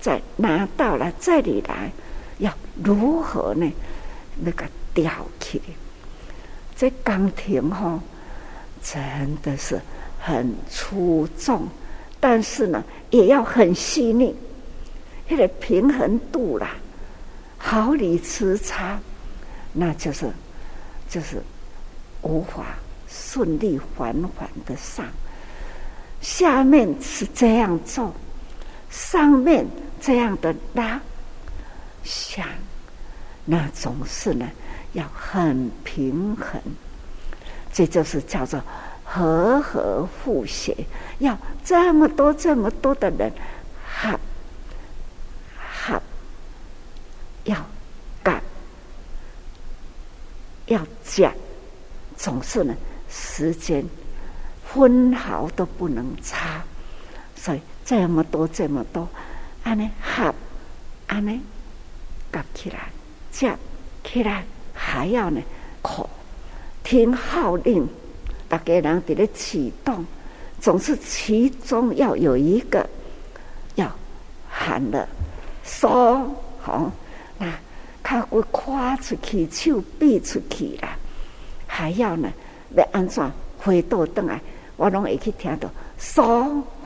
[0.00, 1.92] 再拿到了这里来，
[2.38, 2.50] 要
[2.82, 3.70] 如何呢？
[4.42, 5.60] 那个吊起，
[6.74, 8.00] 这钢琴哈，
[8.82, 9.78] 真的是
[10.18, 11.68] 很出众，
[12.18, 14.34] 但是呢，也要很细腻。
[15.28, 16.76] 那个平衡度啦，
[17.58, 18.98] 毫厘之差，
[19.74, 20.30] 那就是
[21.10, 21.42] 就是
[22.22, 22.64] 无法
[23.16, 25.06] 顺利缓缓的上。
[26.20, 28.14] 下面是这样做，
[28.90, 29.66] 上面
[30.00, 31.00] 这样的拉，
[32.04, 32.46] 想
[33.44, 34.46] 那总是呢
[34.92, 36.60] 要很平衡，
[37.72, 38.60] 这就是叫做
[39.04, 40.76] 和合互协，
[41.18, 43.32] 要这么多这么多的人
[43.86, 44.18] 哈。
[47.44, 47.56] 要
[48.24, 48.42] 干，
[50.66, 51.32] 要讲，
[52.16, 52.74] 总是呢，
[53.18, 53.82] 时间
[54.62, 56.62] 分毫都不能差，
[57.34, 59.08] 所以这么多这么多，
[59.64, 60.34] 安尼合，
[61.06, 61.40] 安尼
[62.30, 62.90] 夹起来，
[63.32, 63.56] 夹
[64.04, 64.44] 起来，
[64.74, 65.40] 还要呢，
[65.80, 66.08] 口
[66.84, 67.88] 听号令，
[68.48, 70.04] 大家人在咧启动，
[70.60, 72.86] 总是其中要有一个
[73.76, 73.90] 要
[74.50, 75.08] 喊的，
[75.64, 76.92] 说好。
[77.38, 77.52] 那
[78.02, 80.96] 他会跨出去，手臂出去啦，
[81.66, 82.30] 还要呢，
[82.76, 84.40] 要安怎回倒来？
[84.76, 86.22] 我拢会去听到嗦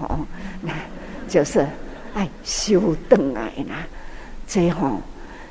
[0.01, 0.21] 吼，
[0.63, 0.73] 那
[1.29, 1.67] 就是
[2.15, 3.85] 哎收转来啦。
[4.47, 5.01] 这吼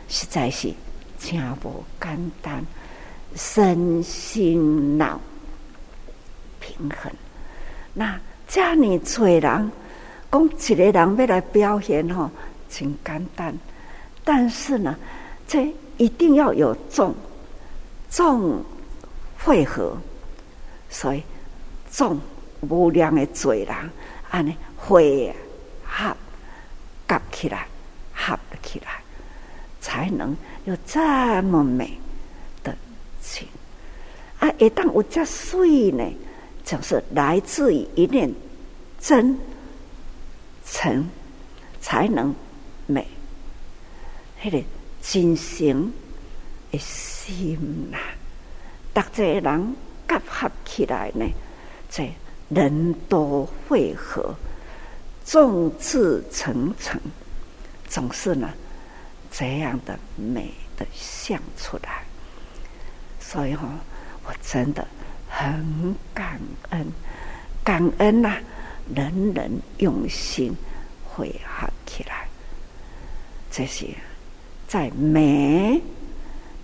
[0.07, 0.73] 实在是
[1.19, 2.65] 真无简单，
[3.35, 5.19] 身心脑
[6.61, 7.11] 平衡。
[7.93, 8.17] 那
[8.47, 12.31] 这样你做人讲一个人要来表现吼，
[12.69, 13.53] 真简单，
[14.23, 14.95] 但是呢，
[15.45, 17.13] 这一定要有重
[18.09, 18.63] 重
[19.37, 19.97] 会合，
[20.89, 21.23] 所以
[21.91, 22.19] 众
[22.61, 23.75] 无量的罪人，
[24.29, 25.33] 安尼会
[25.83, 26.15] 合
[27.07, 27.67] 合起来，
[28.13, 29.01] 合起来，
[29.79, 30.35] 才能
[30.65, 30.99] 有这
[31.43, 31.97] 么美
[32.63, 32.75] 的
[33.21, 33.47] 情。
[34.39, 36.03] 啊，一旦有这水呢，
[36.63, 38.33] 就是来自于一念
[38.99, 39.37] 真
[40.65, 41.09] 诚，
[41.81, 42.33] 才能
[42.85, 43.07] 美。
[44.41, 44.63] 迄个
[45.01, 45.91] 真诚
[46.71, 47.97] 的心呐，
[48.93, 49.75] 大家人
[50.09, 51.23] 结合起来呢，
[51.89, 52.11] 这
[52.49, 54.35] 人多会合，
[55.23, 56.99] 众志成城，
[57.87, 58.49] 总是呢
[59.31, 62.03] 这样的美的相出来。
[63.19, 63.69] 所以哈、
[64.25, 64.85] 我真的
[65.29, 66.39] 很感
[66.71, 66.85] 恩，
[67.63, 68.41] 感恩呐、啊！
[68.95, 70.51] 人人用心
[71.05, 72.27] 会合起来，
[73.51, 73.93] 这些
[74.67, 75.79] 在美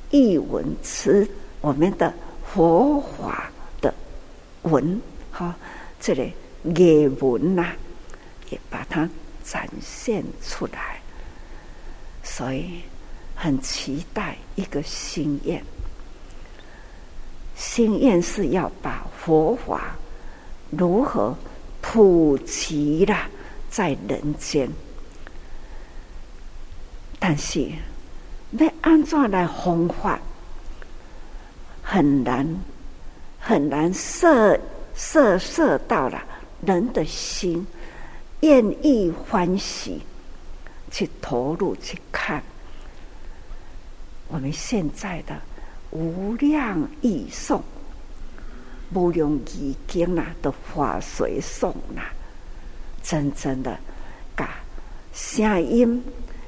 [0.10, 1.30] 一文词，
[1.62, 2.12] 我们的
[2.56, 3.52] 佛法
[3.82, 3.94] 的
[4.62, 5.54] 文哈，
[6.00, 6.32] 这里
[6.64, 7.74] 艺文呐、
[8.50, 9.10] 也把它
[9.44, 11.02] 展现出来，
[12.24, 12.80] 所以
[13.36, 15.62] 很期待一个心愿。
[17.58, 19.94] 心愿是要把佛法
[20.70, 21.36] 如何
[21.82, 23.28] 普及了
[23.70, 24.70] 在人间，
[27.20, 27.70] 但是
[28.52, 30.18] 要按怎来弘法，
[31.96, 32.46] 很难
[33.40, 34.60] 很难摄
[34.94, 36.22] 摄摄到了
[36.66, 37.66] 人的心，
[38.42, 40.02] 愿意欢喜
[40.92, 42.44] 去投入去看
[44.28, 45.40] 我们现在的。
[45.92, 47.64] 无量义颂，
[48.94, 52.02] 无量义经呐，的法随颂呐，
[53.02, 53.78] 真正的
[54.36, 54.60] 把
[55.14, 56.04] 声音、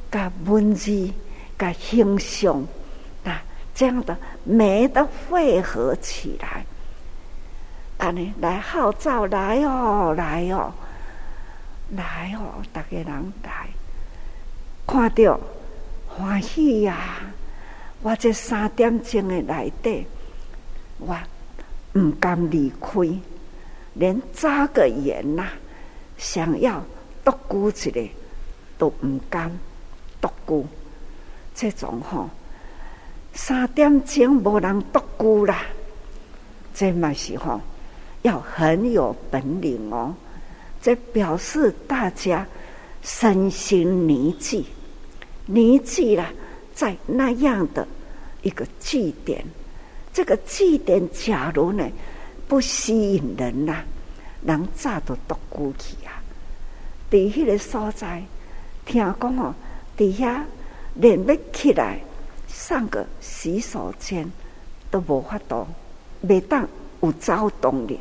[0.09, 1.09] 把文字、
[1.55, 2.61] 把形象，
[3.77, 6.65] 这样的美的汇合起来，
[7.99, 10.73] 啊呢，来号召来哦，来哦，
[11.91, 13.67] 来哦，大家人来，
[14.87, 15.39] 看到
[16.07, 16.97] 欢喜呀！
[18.01, 20.07] 我这三点钟的内底，
[20.97, 21.15] 我
[21.93, 22.91] 唔敢离开，
[23.93, 25.49] 连眨个眼呐，
[26.17, 26.83] 想要
[27.23, 28.03] 独孤一个
[28.79, 29.51] 都唔敢
[30.19, 30.65] 独孤。
[31.53, 32.27] 这种吼，
[33.37, 35.61] 三点钟无人独孤啦，
[36.73, 37.61] 这嘛是吼，
[38.23, 40.13] 要很有本领哦。
[40.81, 42.45] 这表示大家
[43.03, 44.65] 身心凝聚，
[45.45, 46.27] 凝聚了。
[46.73, 47.87] 在那样的
[48.41, 49.45] 一个祭点，
[50.11, 51.87] 这个祭点假如呢
[52.47, 53.85] 不吸引人呐、啊，
[54.43, 56.21] 人早都独孤去啊。
[57.11, 58.23] 伫迄个所在，
[58.85, 59.53] 听讲哦，
[59.95, 60.43] 底下
[60.95, 61.99] 连要起来
[62.67, 64.29] 上个洗手间
[64.91, 65.65] 都无法度，
[66.19, 66.67] 每当
[66.99, 67.97] 有躁动的，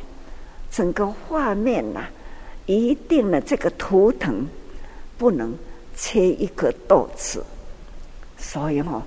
[0.69, 2.09] 整个画面呐、啊，
[2.65, 4.45] 一定的这个图腾
[5.17, 5.55] 不能
[5.95, 7.41] 切一个豆子。
[8.37, 9.01] 所以哦，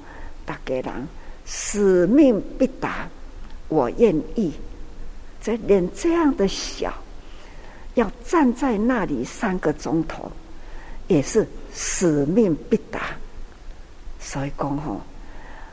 [0.46, 1.08] 大家人
[1.44, 3.06] 使命必达，
[3.68, 4.54] 我愿意。
[5.42, 6.90] 这连这样的小，
[7.96, 10.32] 要站在那里三个钟头，
[11.06, 13.14] 也是使命必达。
[14.18, 15.00] 所以讲吼，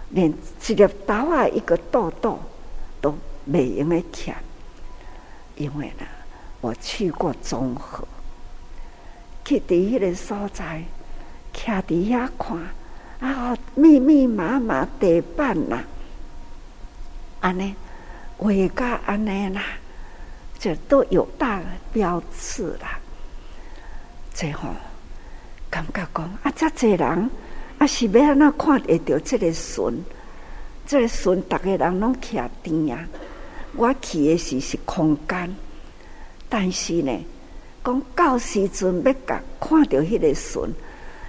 [0.10, 2.40] 连一粒豆啊，一个豆豆
[3.02, 4.36] 都没用的抢，
[5.56, 6.06] 因为呢，
[6.62, 8.08] 我去过综合，
[9.44, 10.84] 去第一个所在，
[11.54, 12.58] 徛底下看。
[13.20, 15.84] 啊，密密麻麻地板呐，
[17.40, 17.74] 安尼，
[18.38, 19.64] 维加安尼啦，
[20.60, 21.60] 这都有大
[21.92, 23.00] 标志啦。
[24.32, 24.70] 最后
[25.68, 27.30] 感觉讲啊，这侪人
[27.78, 29.94] 啊，是要安怎看得到这个船？
[30.88, 33.08] 这个船，逐个人拢徛定啊。
[33.76, 35.56] 我去的时是空间，
[36.50, 37.12] 但是呢，
[37.84, 40.74] 讲到时阵要甲看到迄个船，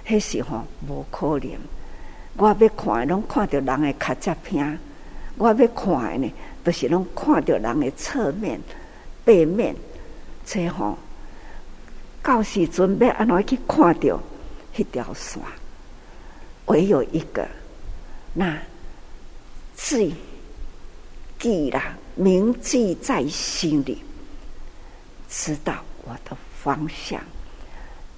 [0.07, 1.51] 迄时吼无可能。
[2.37, 4.77] 我要看的，拢看到人的卡扎片；
[5.37, 6.33] 我要看的呢，
[6.63, 8.59] 都、就是拢看到人的侧面、
[9.23, 9.75] 背面。
[10.45, 10.97] 这吼，
[12.23, 14.19] 到时阵要安怎去看到
[14.75, 15.41] 迄条线？
[16.69, 17.47] 唯有一个，
[18.33, 18.57] 那
[19.75, 20.15] 记
[21.37, 23.99] 记啦，铭记在心里，
[25.29, 27.21] 知道我的方向。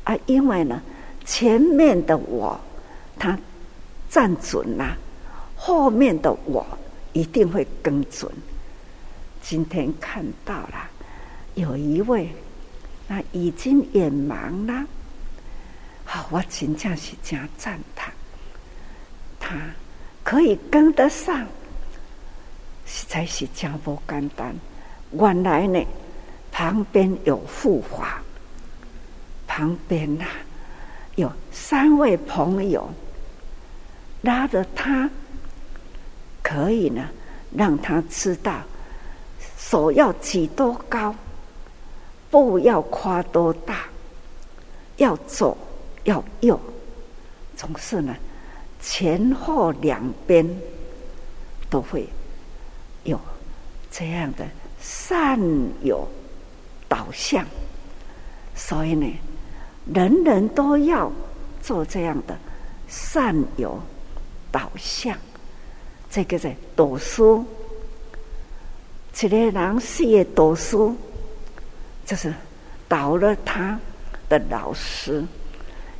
[0.05, 0.81] 啊，因为呢，
[1.25, 2.57] 前面的我，
[3.19, 3.37] 他。
[4.11, 4.97] 站准了，
[5.55, 6.67] 后面的我
[7.13, 8.29] 一定会跟准。
[9.41, 10.89] 今天看到了，
[11.55, 12.29] 有一位
[13.07, 14.85] 那已经眼盲了。
[16.03, 18.11] 好，我真正是真赞叹，
[19.51, 19.57] 他
[20.23, 21.45] 可以跟得上，
[22.85, 24.55] 实在是真不简单。
[25.11, 25.85] 原来呢，
[26.51, 28.21] 旁边有护法，
[29.47, 30.25] 旁边呐、
[31.15, 32.89] 有三位朋友
[34.21, 35.09] 拉着他，
[36.41, 37.09] 可以呢
[37.53, 38.61] 让他知道
[39.57, 41.13] 手要举多高，
[42.29, 43.85] 步要跨多大，
[44.95, 45.57] 要左。
[46.05, 46.59] 要右，
[47.55, 48.15] 总是呢，
[48.81, 50.47] 前后两边
[51.69, 52.07] 都会
[53.03, 53.19] 有
[53.91, 54.45] 这样的
[54.81, 55.39] 善
[55.83, 56.07] 有
[56.89, 57.45] 导向，
[58.55, 59.07] 所以呢，
[59.93, 61.11] 人人都要
[61.61, 62.37] 做这样的
[62.87, 63.79] 善有
[64.51, 65.17] 导向。
[66.09, 67.45] 这个在读书，
[69.13, 70.95] 这个人事业读书，
[72.05, 72.33] 就是
[72.89, 73.79] 导了他
[74.27, 75.23] 的老师。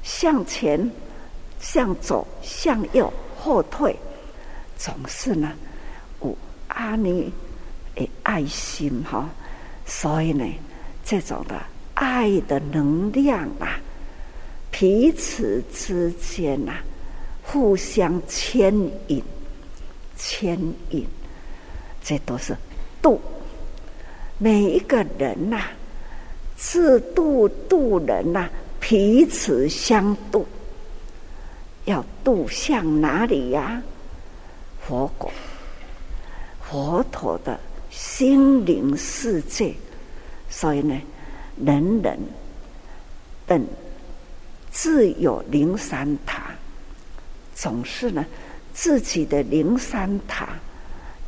[0.04, 0.92] 向前，
[1.62, 3.95] 向左，向右，后退，
[4.78, 5.53] 总是呢，
[6.22, 6.36] 有
[6.68, 7.32] 阿弥
[7.95, 9.30] 的爱心哈，
[9.86, 10.43] 所以呢，
[11.05, 11.55] 这种的
[11.93, 13.80] 爱的能量啊，
[14.72, 16.84] 彼此之间呐、啊，
[17.43, 18.74] 互相牵
[19.07, 19.24] 引，
[20.18, 20.59] 牵
[20.89, 21.05] 引，
[22.03, 22.57] 这都是
[23.01, 23.22] 度。
[24.39, 25.62] 每一个人呐、
[26.57, 28.49] 自度度人呐、
[28.80, 30.43] 彼此相度，
[31.86, 33.82] 要度向哪里呀、
[34.86, 35.32] 佛果、
[36.62, 37.60] 佛陀的
[37.90, 39.74] 心灵世界。
[40.50, 41.02] 所以呢，
[41.66, 42.20] 人人
[43.48, 43.66] 等
[44.70, 46.44] 自有灵山塔，
[47.56, 48.26] 总是呢，
[48.74, 50.50] 自己的灵山塔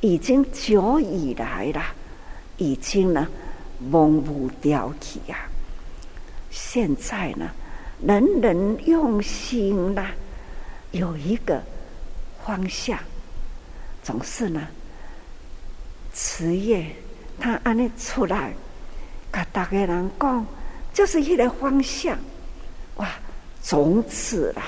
[0.01, 1.81] 已经久以来了，
[2.57, 3.27] 已经呢，
[3.79, 5.37] 蒙无掉去呀。
[6.49, 7.49] 现在呢，
[8.05, 10.11] 人人用心啦，
[10.93, 11.61] 有一个
[12.45, 12.97] 方向，
[14.03, 14.67] 总是呢，
[16.13, 16.85] 职业
[17.39, 18.53] 他安尼出来，
[19.31, 20.45] 跟大家人讲，
[20.93, 22.17] 就是一个方向，
[22.97, 23.09] 哇，
[23.63, 24.63] 种子啦，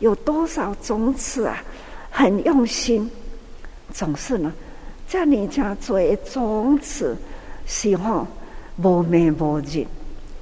[0.00, 1.62] 有多少种子啊？
[2.10, 3.08] 很用心，
[3.92, 4.52] 总是呢，
[5.08, 7.16] 在你家做种子，
[7.64, 8.26] 希望
[8.76, 9.86] 无眠无日。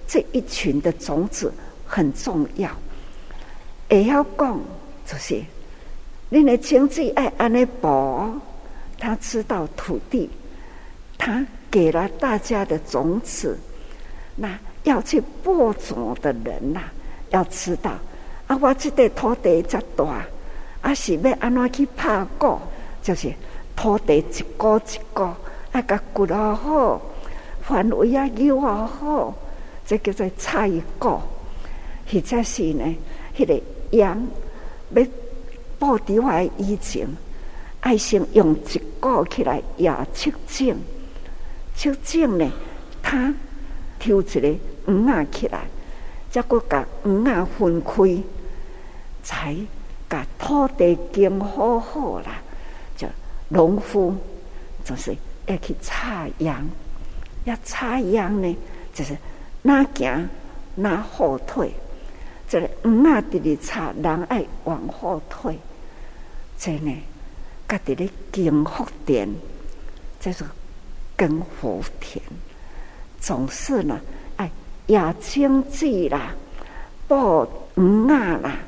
[0.06, 1.52] 这一群的种子
[1.86, 2.70] 很重要，
[3.88, 4.60] 也要讲
[5.12, 5.42] 就是，
[6.30, 8.32] 你的经济爱安尼薄，
[8.98, 10.30] 他知道土地，
[11.18, 13.58] 他给了大家的种子，
[14.34, 16.92] 那要去播种的人呐、啊，
[17.28, 17.90] 要知道
[18.46, 20.24] 啊，我这块土地这大，
[20.80, 22.58] 啊是要安怎去拍果，
[23.02, 23.30] 就是
[23.76, 25.24] 土地一个一个，
[25.72, 27.02] 啊个骨啊好，
[27.60, 29.34] 范围啊又啊好。
[29.84, 31.22] 这叫做菜果，
[32.10, 32.96] 或者是呢，
[33.36, 33.60] 迄、个
[33.90, 34.26] 羊
[34.94, 35.06] 要
[35.78, 37.06] 布置完以前，
[37.80, 40.76] 爱先用一个起来压七井，
[41.74, 42.50] 七井呢，
[43.02, 43.34] 他
[43.98, 44.48] 抽一个
[44.86, 45.60] 鱼啊起来，
[46.30, 48.22] 再个把鱼啊分开，
[49.22, 49.56] 才
[50.08, 52.40] 把土地耕好好啦。
[52.96, 53.06] 就
[53.48, 54.14] 农夫
[54.84, 55.16] 就是
[55.46, 56.68] 要去插秧，
[57.44, 58.56] 要插秧呢，
[58.94, 59.16] 就是。
[59.64, 60.28] 哪行
[60.74, 61.72] 哪后退，
[62.52, 63.18] 这个唔啊！
[63.30, 65.58] 直直插，人爱往后退，
[66.58, 66.94] 真呢，
[67.66, 69.26] 家己咧耕福田，
[70.20, 70.44] 这是
[71.16, 72.22] 耕福田，
[73.18, 73.98] 总是呢，
[74.36, 74.50] 哎，
[74.88, 76.34] 亚经济啦，
[77.08, 78.58] 播唔啊啦，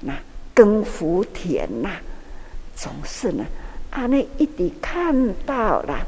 [0.00, 0.12] 那
[0.52, 1.90] 耕福田呐，
[2.74, 3.44] 总是呢，
[3.90, 5.14] 啊，你一直看
[5.46, 6.04] 到了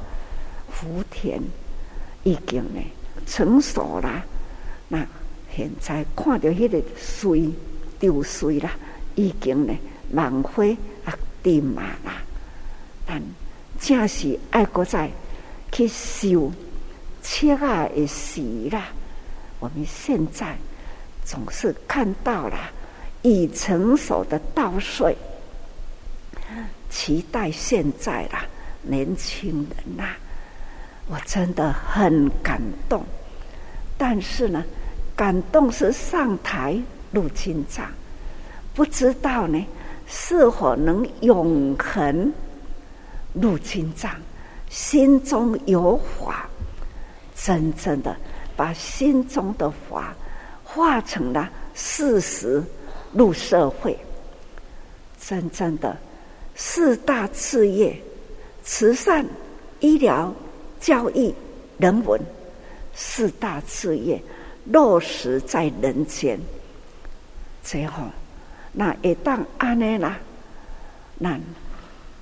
[0.68, 1.40] 福田
[2.24, 2.82] 已经呢。
[3.24, 4.24] 成熟啦，
[4.88, 5.06] 那
[5.56, 7.50] 现在看到迄个水
[7.98, 8.70] 丢水啦，
[9.14, 9.74] 已经呢
[10.12, 10.64] 万花
[11.04, 12.22] 啊点满啦，
[13.06, 13.22] 但
[13.80, 15.10] 正是爱国仔
[15.72, 16.50] 去修
[17.22, 18.40] 切啊的时
[18.70, 18.88] 啦。
[19.58, 20.56] 我们现在
[21.24, 22.56] 总是看到了
[23.22, 25.16] 已成熟的稻穗，
[26.88, 28.46] 期待现在啦
[28.82, 30.14] 年轻人呐。
[31.08, 33.04] 我真的很感动，
[33.98, 34.64] 但是呢，
[35.20, 37.84] 感动是上台入经藏，
[38.72, 39.66] 不知道呢
[40.06, 42.32] 是否能永恒
[43.34, 44.10] 入经藏，
[44.70, 46.48] 心中有法，
[47.36, 48.16] 真正的
[48.56, 50.16] 把心中的法
[50.64, 52.64] 化成了事实
[53.12, 53.94] 入社会，
[55.20, 55.94] 真正的
[56.54, 57.94] 四大事业，
[58.64, 59.22] 慈善、
[59.80, 60.32] 医疗。
[60.80, 61.30] 教育、
[61.76, 62.18] 人文
[62.94, 64.18] 四大事业
[64.64, 66.38] 落实在人间。
[67.62, 68.04] 最后，
[68.72, 70.18] 那会当安尼啦，
[71.18, 71.30] 那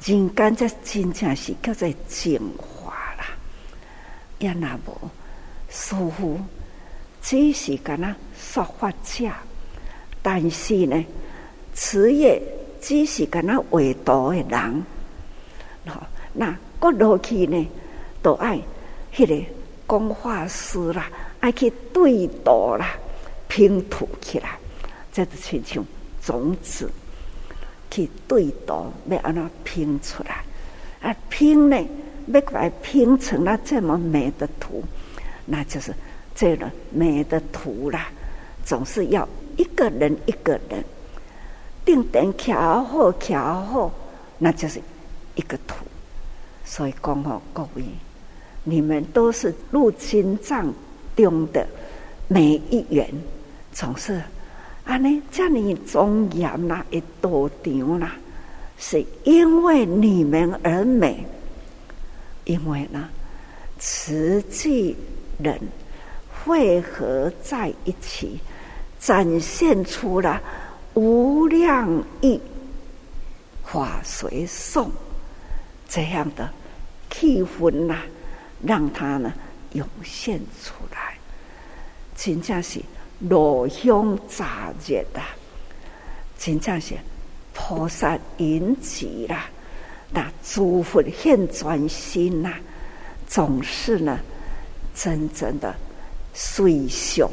[0.05, 3.25] 人间才真正是叫做净化啦。
[4.39, 5.11] 也那无
[5.69, 6.41] 师父
[7.23, 9.31] 只是干那说法者，
[10.23, 11.05] 但是呢，
[11.75, 12.41] 此业
[12.81, 14.85] 只是干那为道的人。
[16.33, 17.67] 那过落去呢，
[18.23, 18.61] 都爱
[19.15, 19.45] 迄个
[19.89, 21.11] 讲法师啦，
[21.41, 22.97] 爱去对道啦，
[23.49, 24.59] 拼图起来，
[25.13, 25.85] 这就亲像
[26.25, 26.91] 种子
[27.91, 30.45] 去对道，要安怎拼出来？
[31.01, 31.77] 啊，拼呢，
[32.27, 34.83] 要来拼成了这么美的图，
[35.47, 35.95] 那就是
[36.35, 38.09] 这个美的图啦。
[38.65, 39.27] 总是要
[39.57, 40.85] 一个人一个人
[41.85, 43.91] 定点调好调好，
[44.39, 44.81] 那就是
[45.37, 45.77] 一个图。
[46.65, 47.85] 所以讲哦，各位，
[48.65, 50.71] 你们都是入经藏
[51.23, 51.67] 中的
[52.29, 53.07] 每一员，
[53.73, 54.23] 总是
[54.85, 58.13] 啊，你这里庄严啦，一道场啦，
[58.79, 61.27] 是因为你们而美，
[62.45, 63.09] 因为呢，
[63.79, 64.97] 慈济
[65.43, 65.59] 人
[66.45, 68.39] 汇合在一起，
[69.01, 70.41] 展现出了
[70.95, 72.41] 无量义
[73.65, 74.91] 法随颂
[75.89, 76.49] 这样的。
[77.11, 77.97] 气氛呐，
[78.63, 79.33] 让他呢
[79.73, 81.17] 涌现出来，
[82.17, 82.81] 真正是
[83.21, 85.21] 炉香乍热呐，
[86.39, 86.95] 真正是
[87.53, 89.47] 菩萨引起啦，
[90.11, 92.55] 那诸佛现专心呐，
[93.27, 94.19] 总是呢
[94.95, 95.75] 真正的
[96.33, 97.31] 随雄。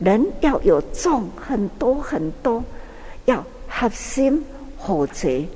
[0.00, 2.62] 人要有众很多很多，
[3.26, 4.44] 要合心
[4.76, 5.46] 合则，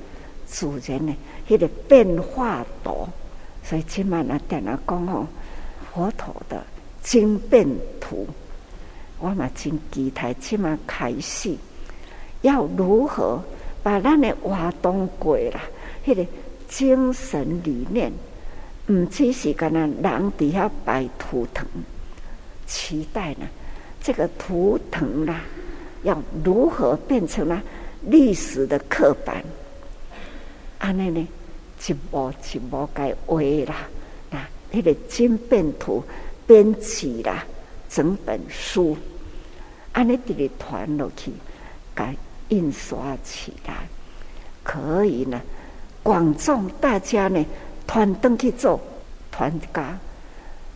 [0.47, 1.15] 自然呢，
[1.49, 3.09] 那个变化多。
[3.65, 5.27] 所以今晚呢，点了讲哦，
[5.99, 6.63] 佛陀的
[7.03, 7.67] 经变
[8.01, 8.25] 图，
[9.19, 11.57] 我们真期待今晚开始，
[12.43, 13.43] 要如何
[13.83, 15.61] 把咱的活动过啦？
[16.07, 16.25] 迄个
[16.69, 18.13] 精神理念，
[18.87, 21.67] 唔只是干那人底下摆图腾，
[22.65, 23.49] 期待呢，
[24.01, 25.41] 这个图腾啦，
[26.05, 27.61] 要如何变成了
[28.03, 29.35] 历史的课本？
[30.79, 31.29] 安尼呢？
[31.89, 33.89] 一步一步该画啦，
[34.73, 36.03] 迄个经变图
[36.47, 37.45] 编辑啦，
[37.89, 38.97] 整本书，
[39.93, 41.33] 按呢啲嚟传落去，
[41.95, 42.15] 该
[42.49, 43.89] 印刷起来，
[44.63, 45.41] 可以呢，
[46.03, 47.45] 广众大家呢，
[47.87, 48.81] 团登去做
[49.31, 49.99] 团家，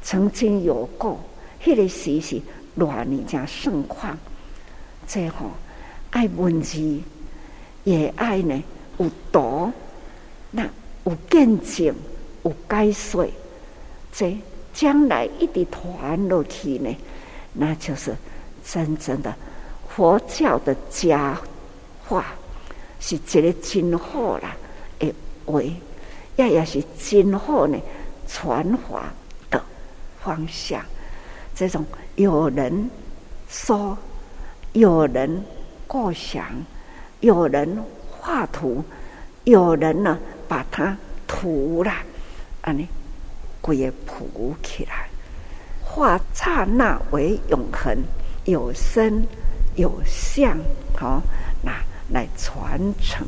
[0.03, 1.21] 曾经有过，
[1.63, 2.41] 迄个时是
[2.79, 4.19] 偌尼正盛况，
[5.07, 5.51] 最后
[6.11, 7.01] 爱文字，
[7.85, 8.63] 也爱呢
[8.99, 9.71] 有道，
[10.51, 10.69] 那。
[11.05, 11.93] 有见证，
[12.45, 13.27] 有解说，
[14.13, 14.37] 这
[14.75, 16.95] 将来一直传落去呢，
[17.55, 18.15] 那就是
[18.65, 19.35] 真正的
[19.89, 21.37] 佛教的佳
[22.07, 22.27] 话，
[23.01, 24.55] 是一个真好啦
[24.99, 25.15] 诶
[25.47, 25.61] 话，
[26.37, 27.79] 也也是真好呢
[28.29, 29.13] 传法
[29.51, 29.61] 的
[30.23, 30.81] 方向。
[31.55, 31.85] 这种
[32.17, 32.91] 有人
[33.49, 33.97] 说，
[34.75, 35.43] 有人
[35.87, 36.45] 构想，
[37.21, 38.85] 有人画图，
[39.45, 40.19] 有人呢。
[40.49, 40.95] 把它
[41.27, 41.91] 涂了，
[42.61, 42.87] 啊，你
[43.63, 45.09] 归个谱起来，
[45.83, 47.97] 化刹那为永恒，
[48.45, 49.25] 有声
[49.77, 50.59] 有相，
[50.95, 51.23] 好，
[51.63, 51.73] 那
[52.11, 53.27] 来传承。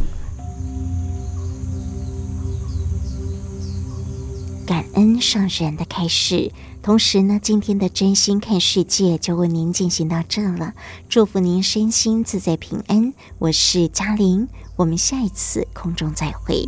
[4.67, 6.51] 感恩上人的开示，
[6.83, 10.73] 同时呢，今天的真心看世界就为您进行到这了。
[11.09, 14.49] 祝福您身心自在平安，我是嘉玲。
[14.77, 16.67] 我们下一次空中再会。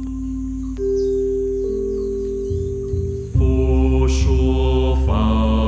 [4.08, 5.65] 说法。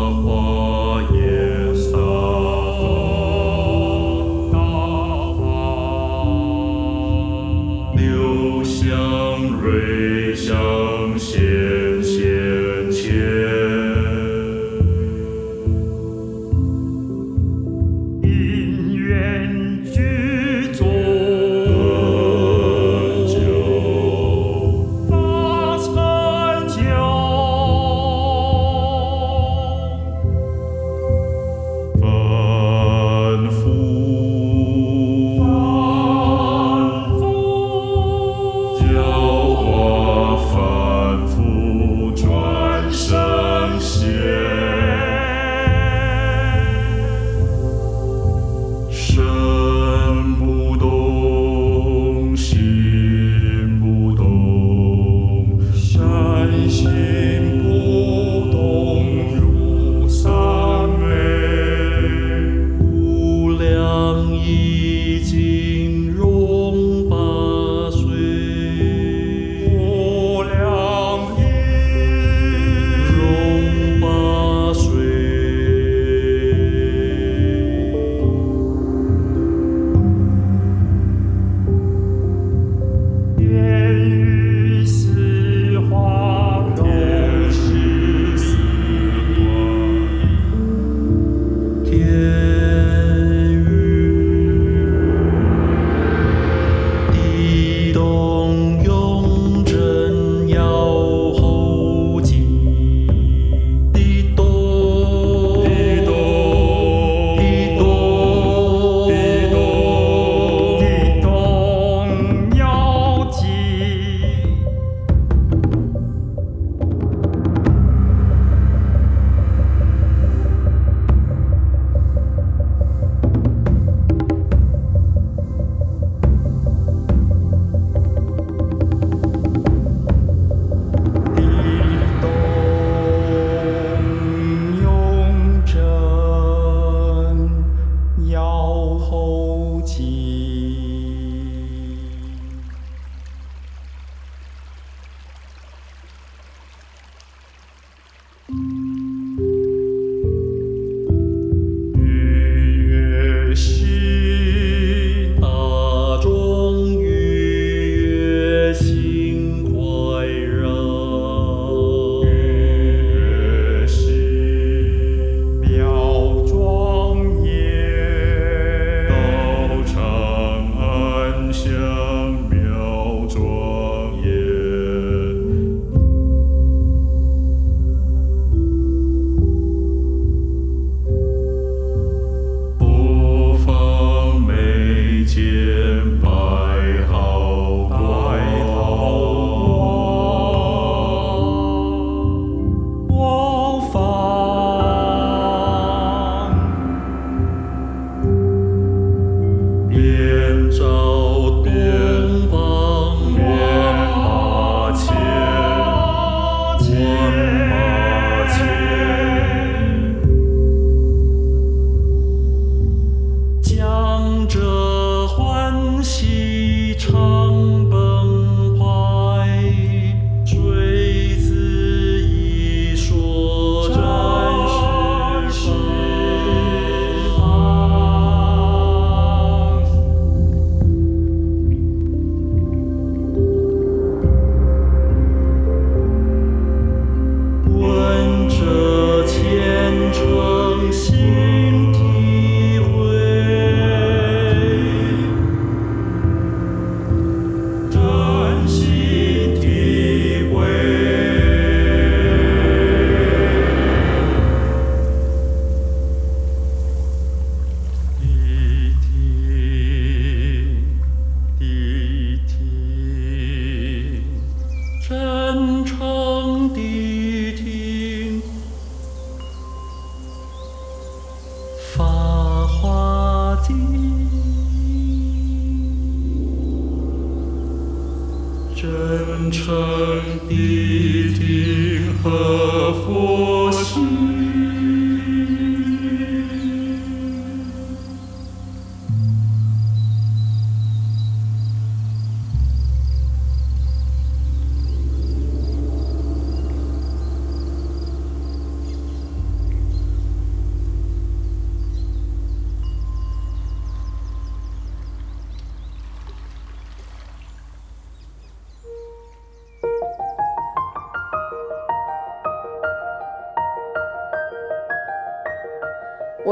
[148.50, 148.77] Mm-hmm.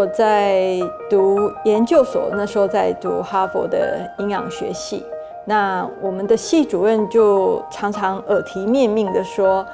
[0.08, 0.78] 在
[1.08, 5.04] 读研究所，那时候在读哈佛的营养学系。
[5.44, 9.64] 那我们的系主任就常常耳提面命的说，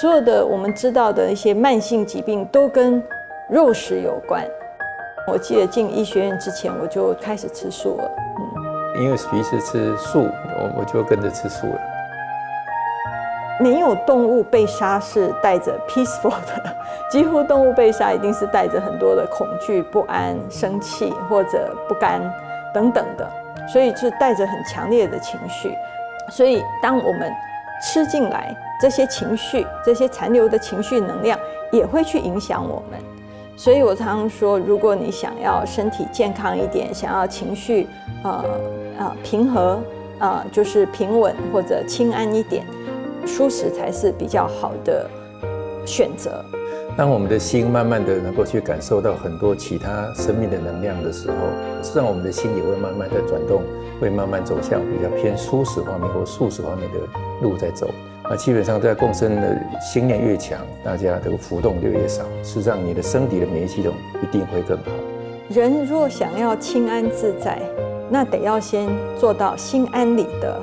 [0.00, 3.02] 所有的我们知道的一些慢性疾病都跟
[3.50, 4.42] 肉食有关。
[5.26, 8.10] 我记得进医学院之前，我就开始吃素了。
[8.96, 11.78] 嗯，因为徐医师吃素，我我就跟着吃素了。
[13.60, 16.76] 没有动物被杀是带着 peaceful 的，
[17.12, 22.20] 几乎动物被杀一定是带着很多的恐惧、不安、生气或者不甘
[22.72, 23.30] 等等的，
[23.68, 25.74] 所以是带着很强烈的情绪。
[26.30, 27.30] 所以当我们
[27.82, 31.38] 吃进来这些情绪、这些残留的情绪能量，
[31.70, 32.98] 也会去影响我们。
[33.58, 37.86] 所以我常常说，如果你想要身体健康一点，想要情绪
[38.22, 38.42] 呃
[38.98, 39.78] 呃平和、
[40.18, 42.64] 呃，就是平稳或者轻安一点。
[43.30, 45.08] 蔬食才是比较好的
[45.86, 46.44] 选择。
[46.96, 51.36] 当我们的心慢慢的能够去感受到很多其他生命的能量的时候，
[51.82, 53.62] 实际上我们的心也会慢慢的转动，
[54.00, 56.98] 会慢慢走向比较偏舒适方面或素食方面的
[57.40, 57.88] 路在走。
[58.24, 62.24] 那基本上在共生的心念越强，大家这个浮动就越少。
[62.42, 64.84] 实际上你的身体的免疫系统一定会更好。
[65.48, 67.58] 人若想要清安自在，
[68.10, 70.60] 那得要先做到心安理得。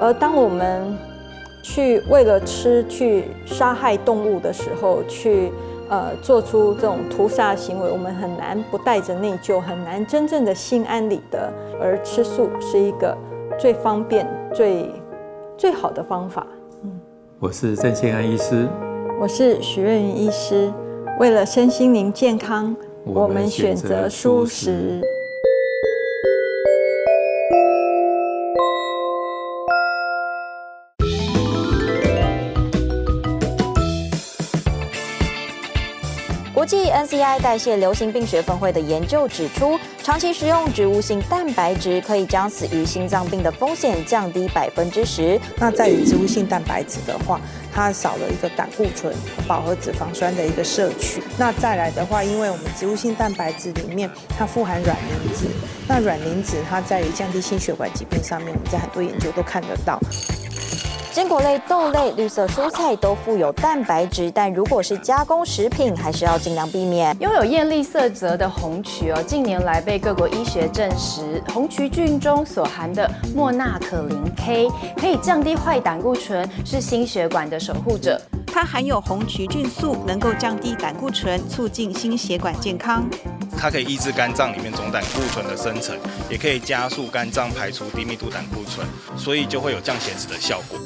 [0.00, 0.96] 而当我们
[1.62, 5.52] 去为了吃去杀害动物的时候，去
[5.88, 11.50] 呃做出这种屠杀行为，我们很难不带着内疚，很难真正的心安理得。
[11.80, 13.16] 而吃素是一个
[13.58, 14.90] 最方便、最
[15.56, 16.46] 最好的方法。
[16.82, 17.00] 嗯，
[17.38, 18.68] 我是郑宪安医师，
[19.20, 20.72] 我是许瑞云医师。
[21.20, 25.00] 为了身心灵健康，我们选择素食。
[36.72, 45.38] 际 NCI 代谢流行病学分会的研究指出，长期食用植物性蛋白质可以将死于心脏病的风险降低百分之十。
[45.58, 47.38] 那在于植物性蛋白质的话，
[47.70, 49.14] 它少了一个胆固醇、
[49.46, 51.22] 饱和脂肪酸的一个摄取。
[51.36, 55.48] 那再来的话，因为我们植物性蛋白质里面它富含软磷脂，
[55.86, 60.00] 那软磷脂它在于降低心血管疾病上面，我们在很多研究都看得到。
[61.12, 67.14] 坚果类、豆类、绿色蔬菜都富有蛋白质，但如果是加工食品，还是要尽量避免。
[67.20, 78.18] 拥有艳丽色泽的红曲哦，近年来被各国医学证实，红曲菌中所含的莫纳可林 K 可以降低坏胆固醇，是心血管的守护者。
[78.46, 83.04] 它含有红曲菌素，能够降低胆固醇，促进心血管健康。
[83.58, 85.94] 它可以抑制肝脏里面总胆固醇的生成，
[86.30, 88.86] 也可以加速肝脏排出低密度胆固醇，
[89.16, 90.78] 所以就会有降血脂的效果。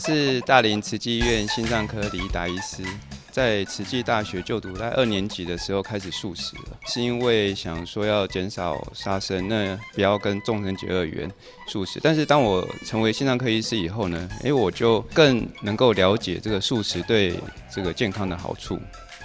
[0.00, 2.82] 是大林慈济医院心脏科李达医师，
[3.30, 11.30] 在慈济大学就读，在二年级的时候开始素食了，是因为想说要减少杀生，那不要跟众生结恶缘，
[11.68, 12.00] 素食。
[12.02, 17.38] 但是当我成为心脏科医师以后呢，诶，我就更能够了解这个素食对
[17.70, 18.80] 这个健康的好处。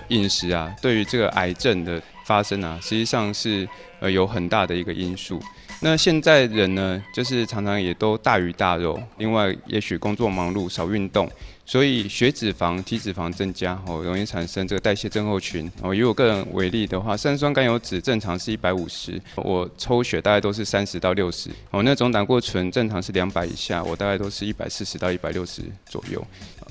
[0.09, 3.67] 饮食啊，对于这个癌症的发生啊，实际上是
[3.99, 5.41] 呃有很大的一个因素。
[5.81, 11.29] 那现在人呢，就是常常也都大鱼大肉，另外也许工作忙碌，少运动，
[11.65, 15.71] 所以血脂肪、体脂肪增加，哦，容易产生这个代谢症候群。
[15.81, 21.51] 哦，以我个人为例的话，三酸甘油酯正常是一百五十，我抽血大概都是三十到六十。
[21.69, 26.25] 哦，那总胆固醇正常是两百以下，我大概都是一百四十到一百六十左右。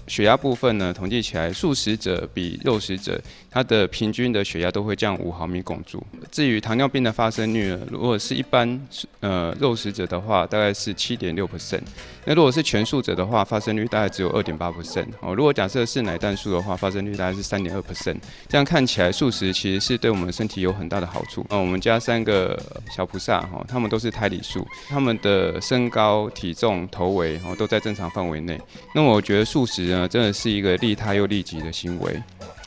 [0.06, 3.18] 血压部分呢，统计起来，素食者比肉食者，
[3.54, 6.04] 他的平均的血压都会降五毫米汞柱。
[6.32, 8.80] 至于糖尿病的发生率呢，如果是一般
[9.20, 11.82] 呃肉食者的话，大概是七点六 percent。
[12.24, 15.06] 那如果是全素者的话，发生率大概只有二点八 percent。
[15.20, 18.16] 哦，如果假设是奶蛋素的话，发生率大概是三点二 percent。
[18.48, 21.42] 这样看起来，素食其实是对我们身体有很大的好处。
[21.42, 22.60] 啊、哦，我们家三个
[22.96, 28.60] 小菩萨哈、他们都是胎里素，他们的身高、体重、头围哦都在正常范围内。
[28.94, 30.08] 那我觉得素食呢。
[30.14, 32.22] 真的是一个利他又利己的行为，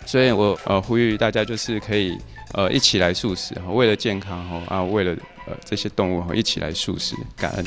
[0.08, 2.18] 所以我呃呼吁大家就是可以
[2.54, 5.12] 呃一起来素食，哦、为了健康哦啊，为了
[5.46, 7.66] 呃这些动物哦一起来素食，感恩。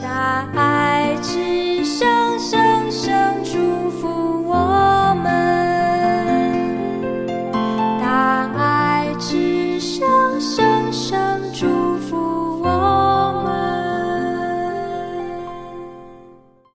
[0.00, 4.06] 大爱之声，声声祝福
[4.48, 5.26] 我们。
[8.00, 10.06] 大爱之声，
[10.40, 10.65] 声。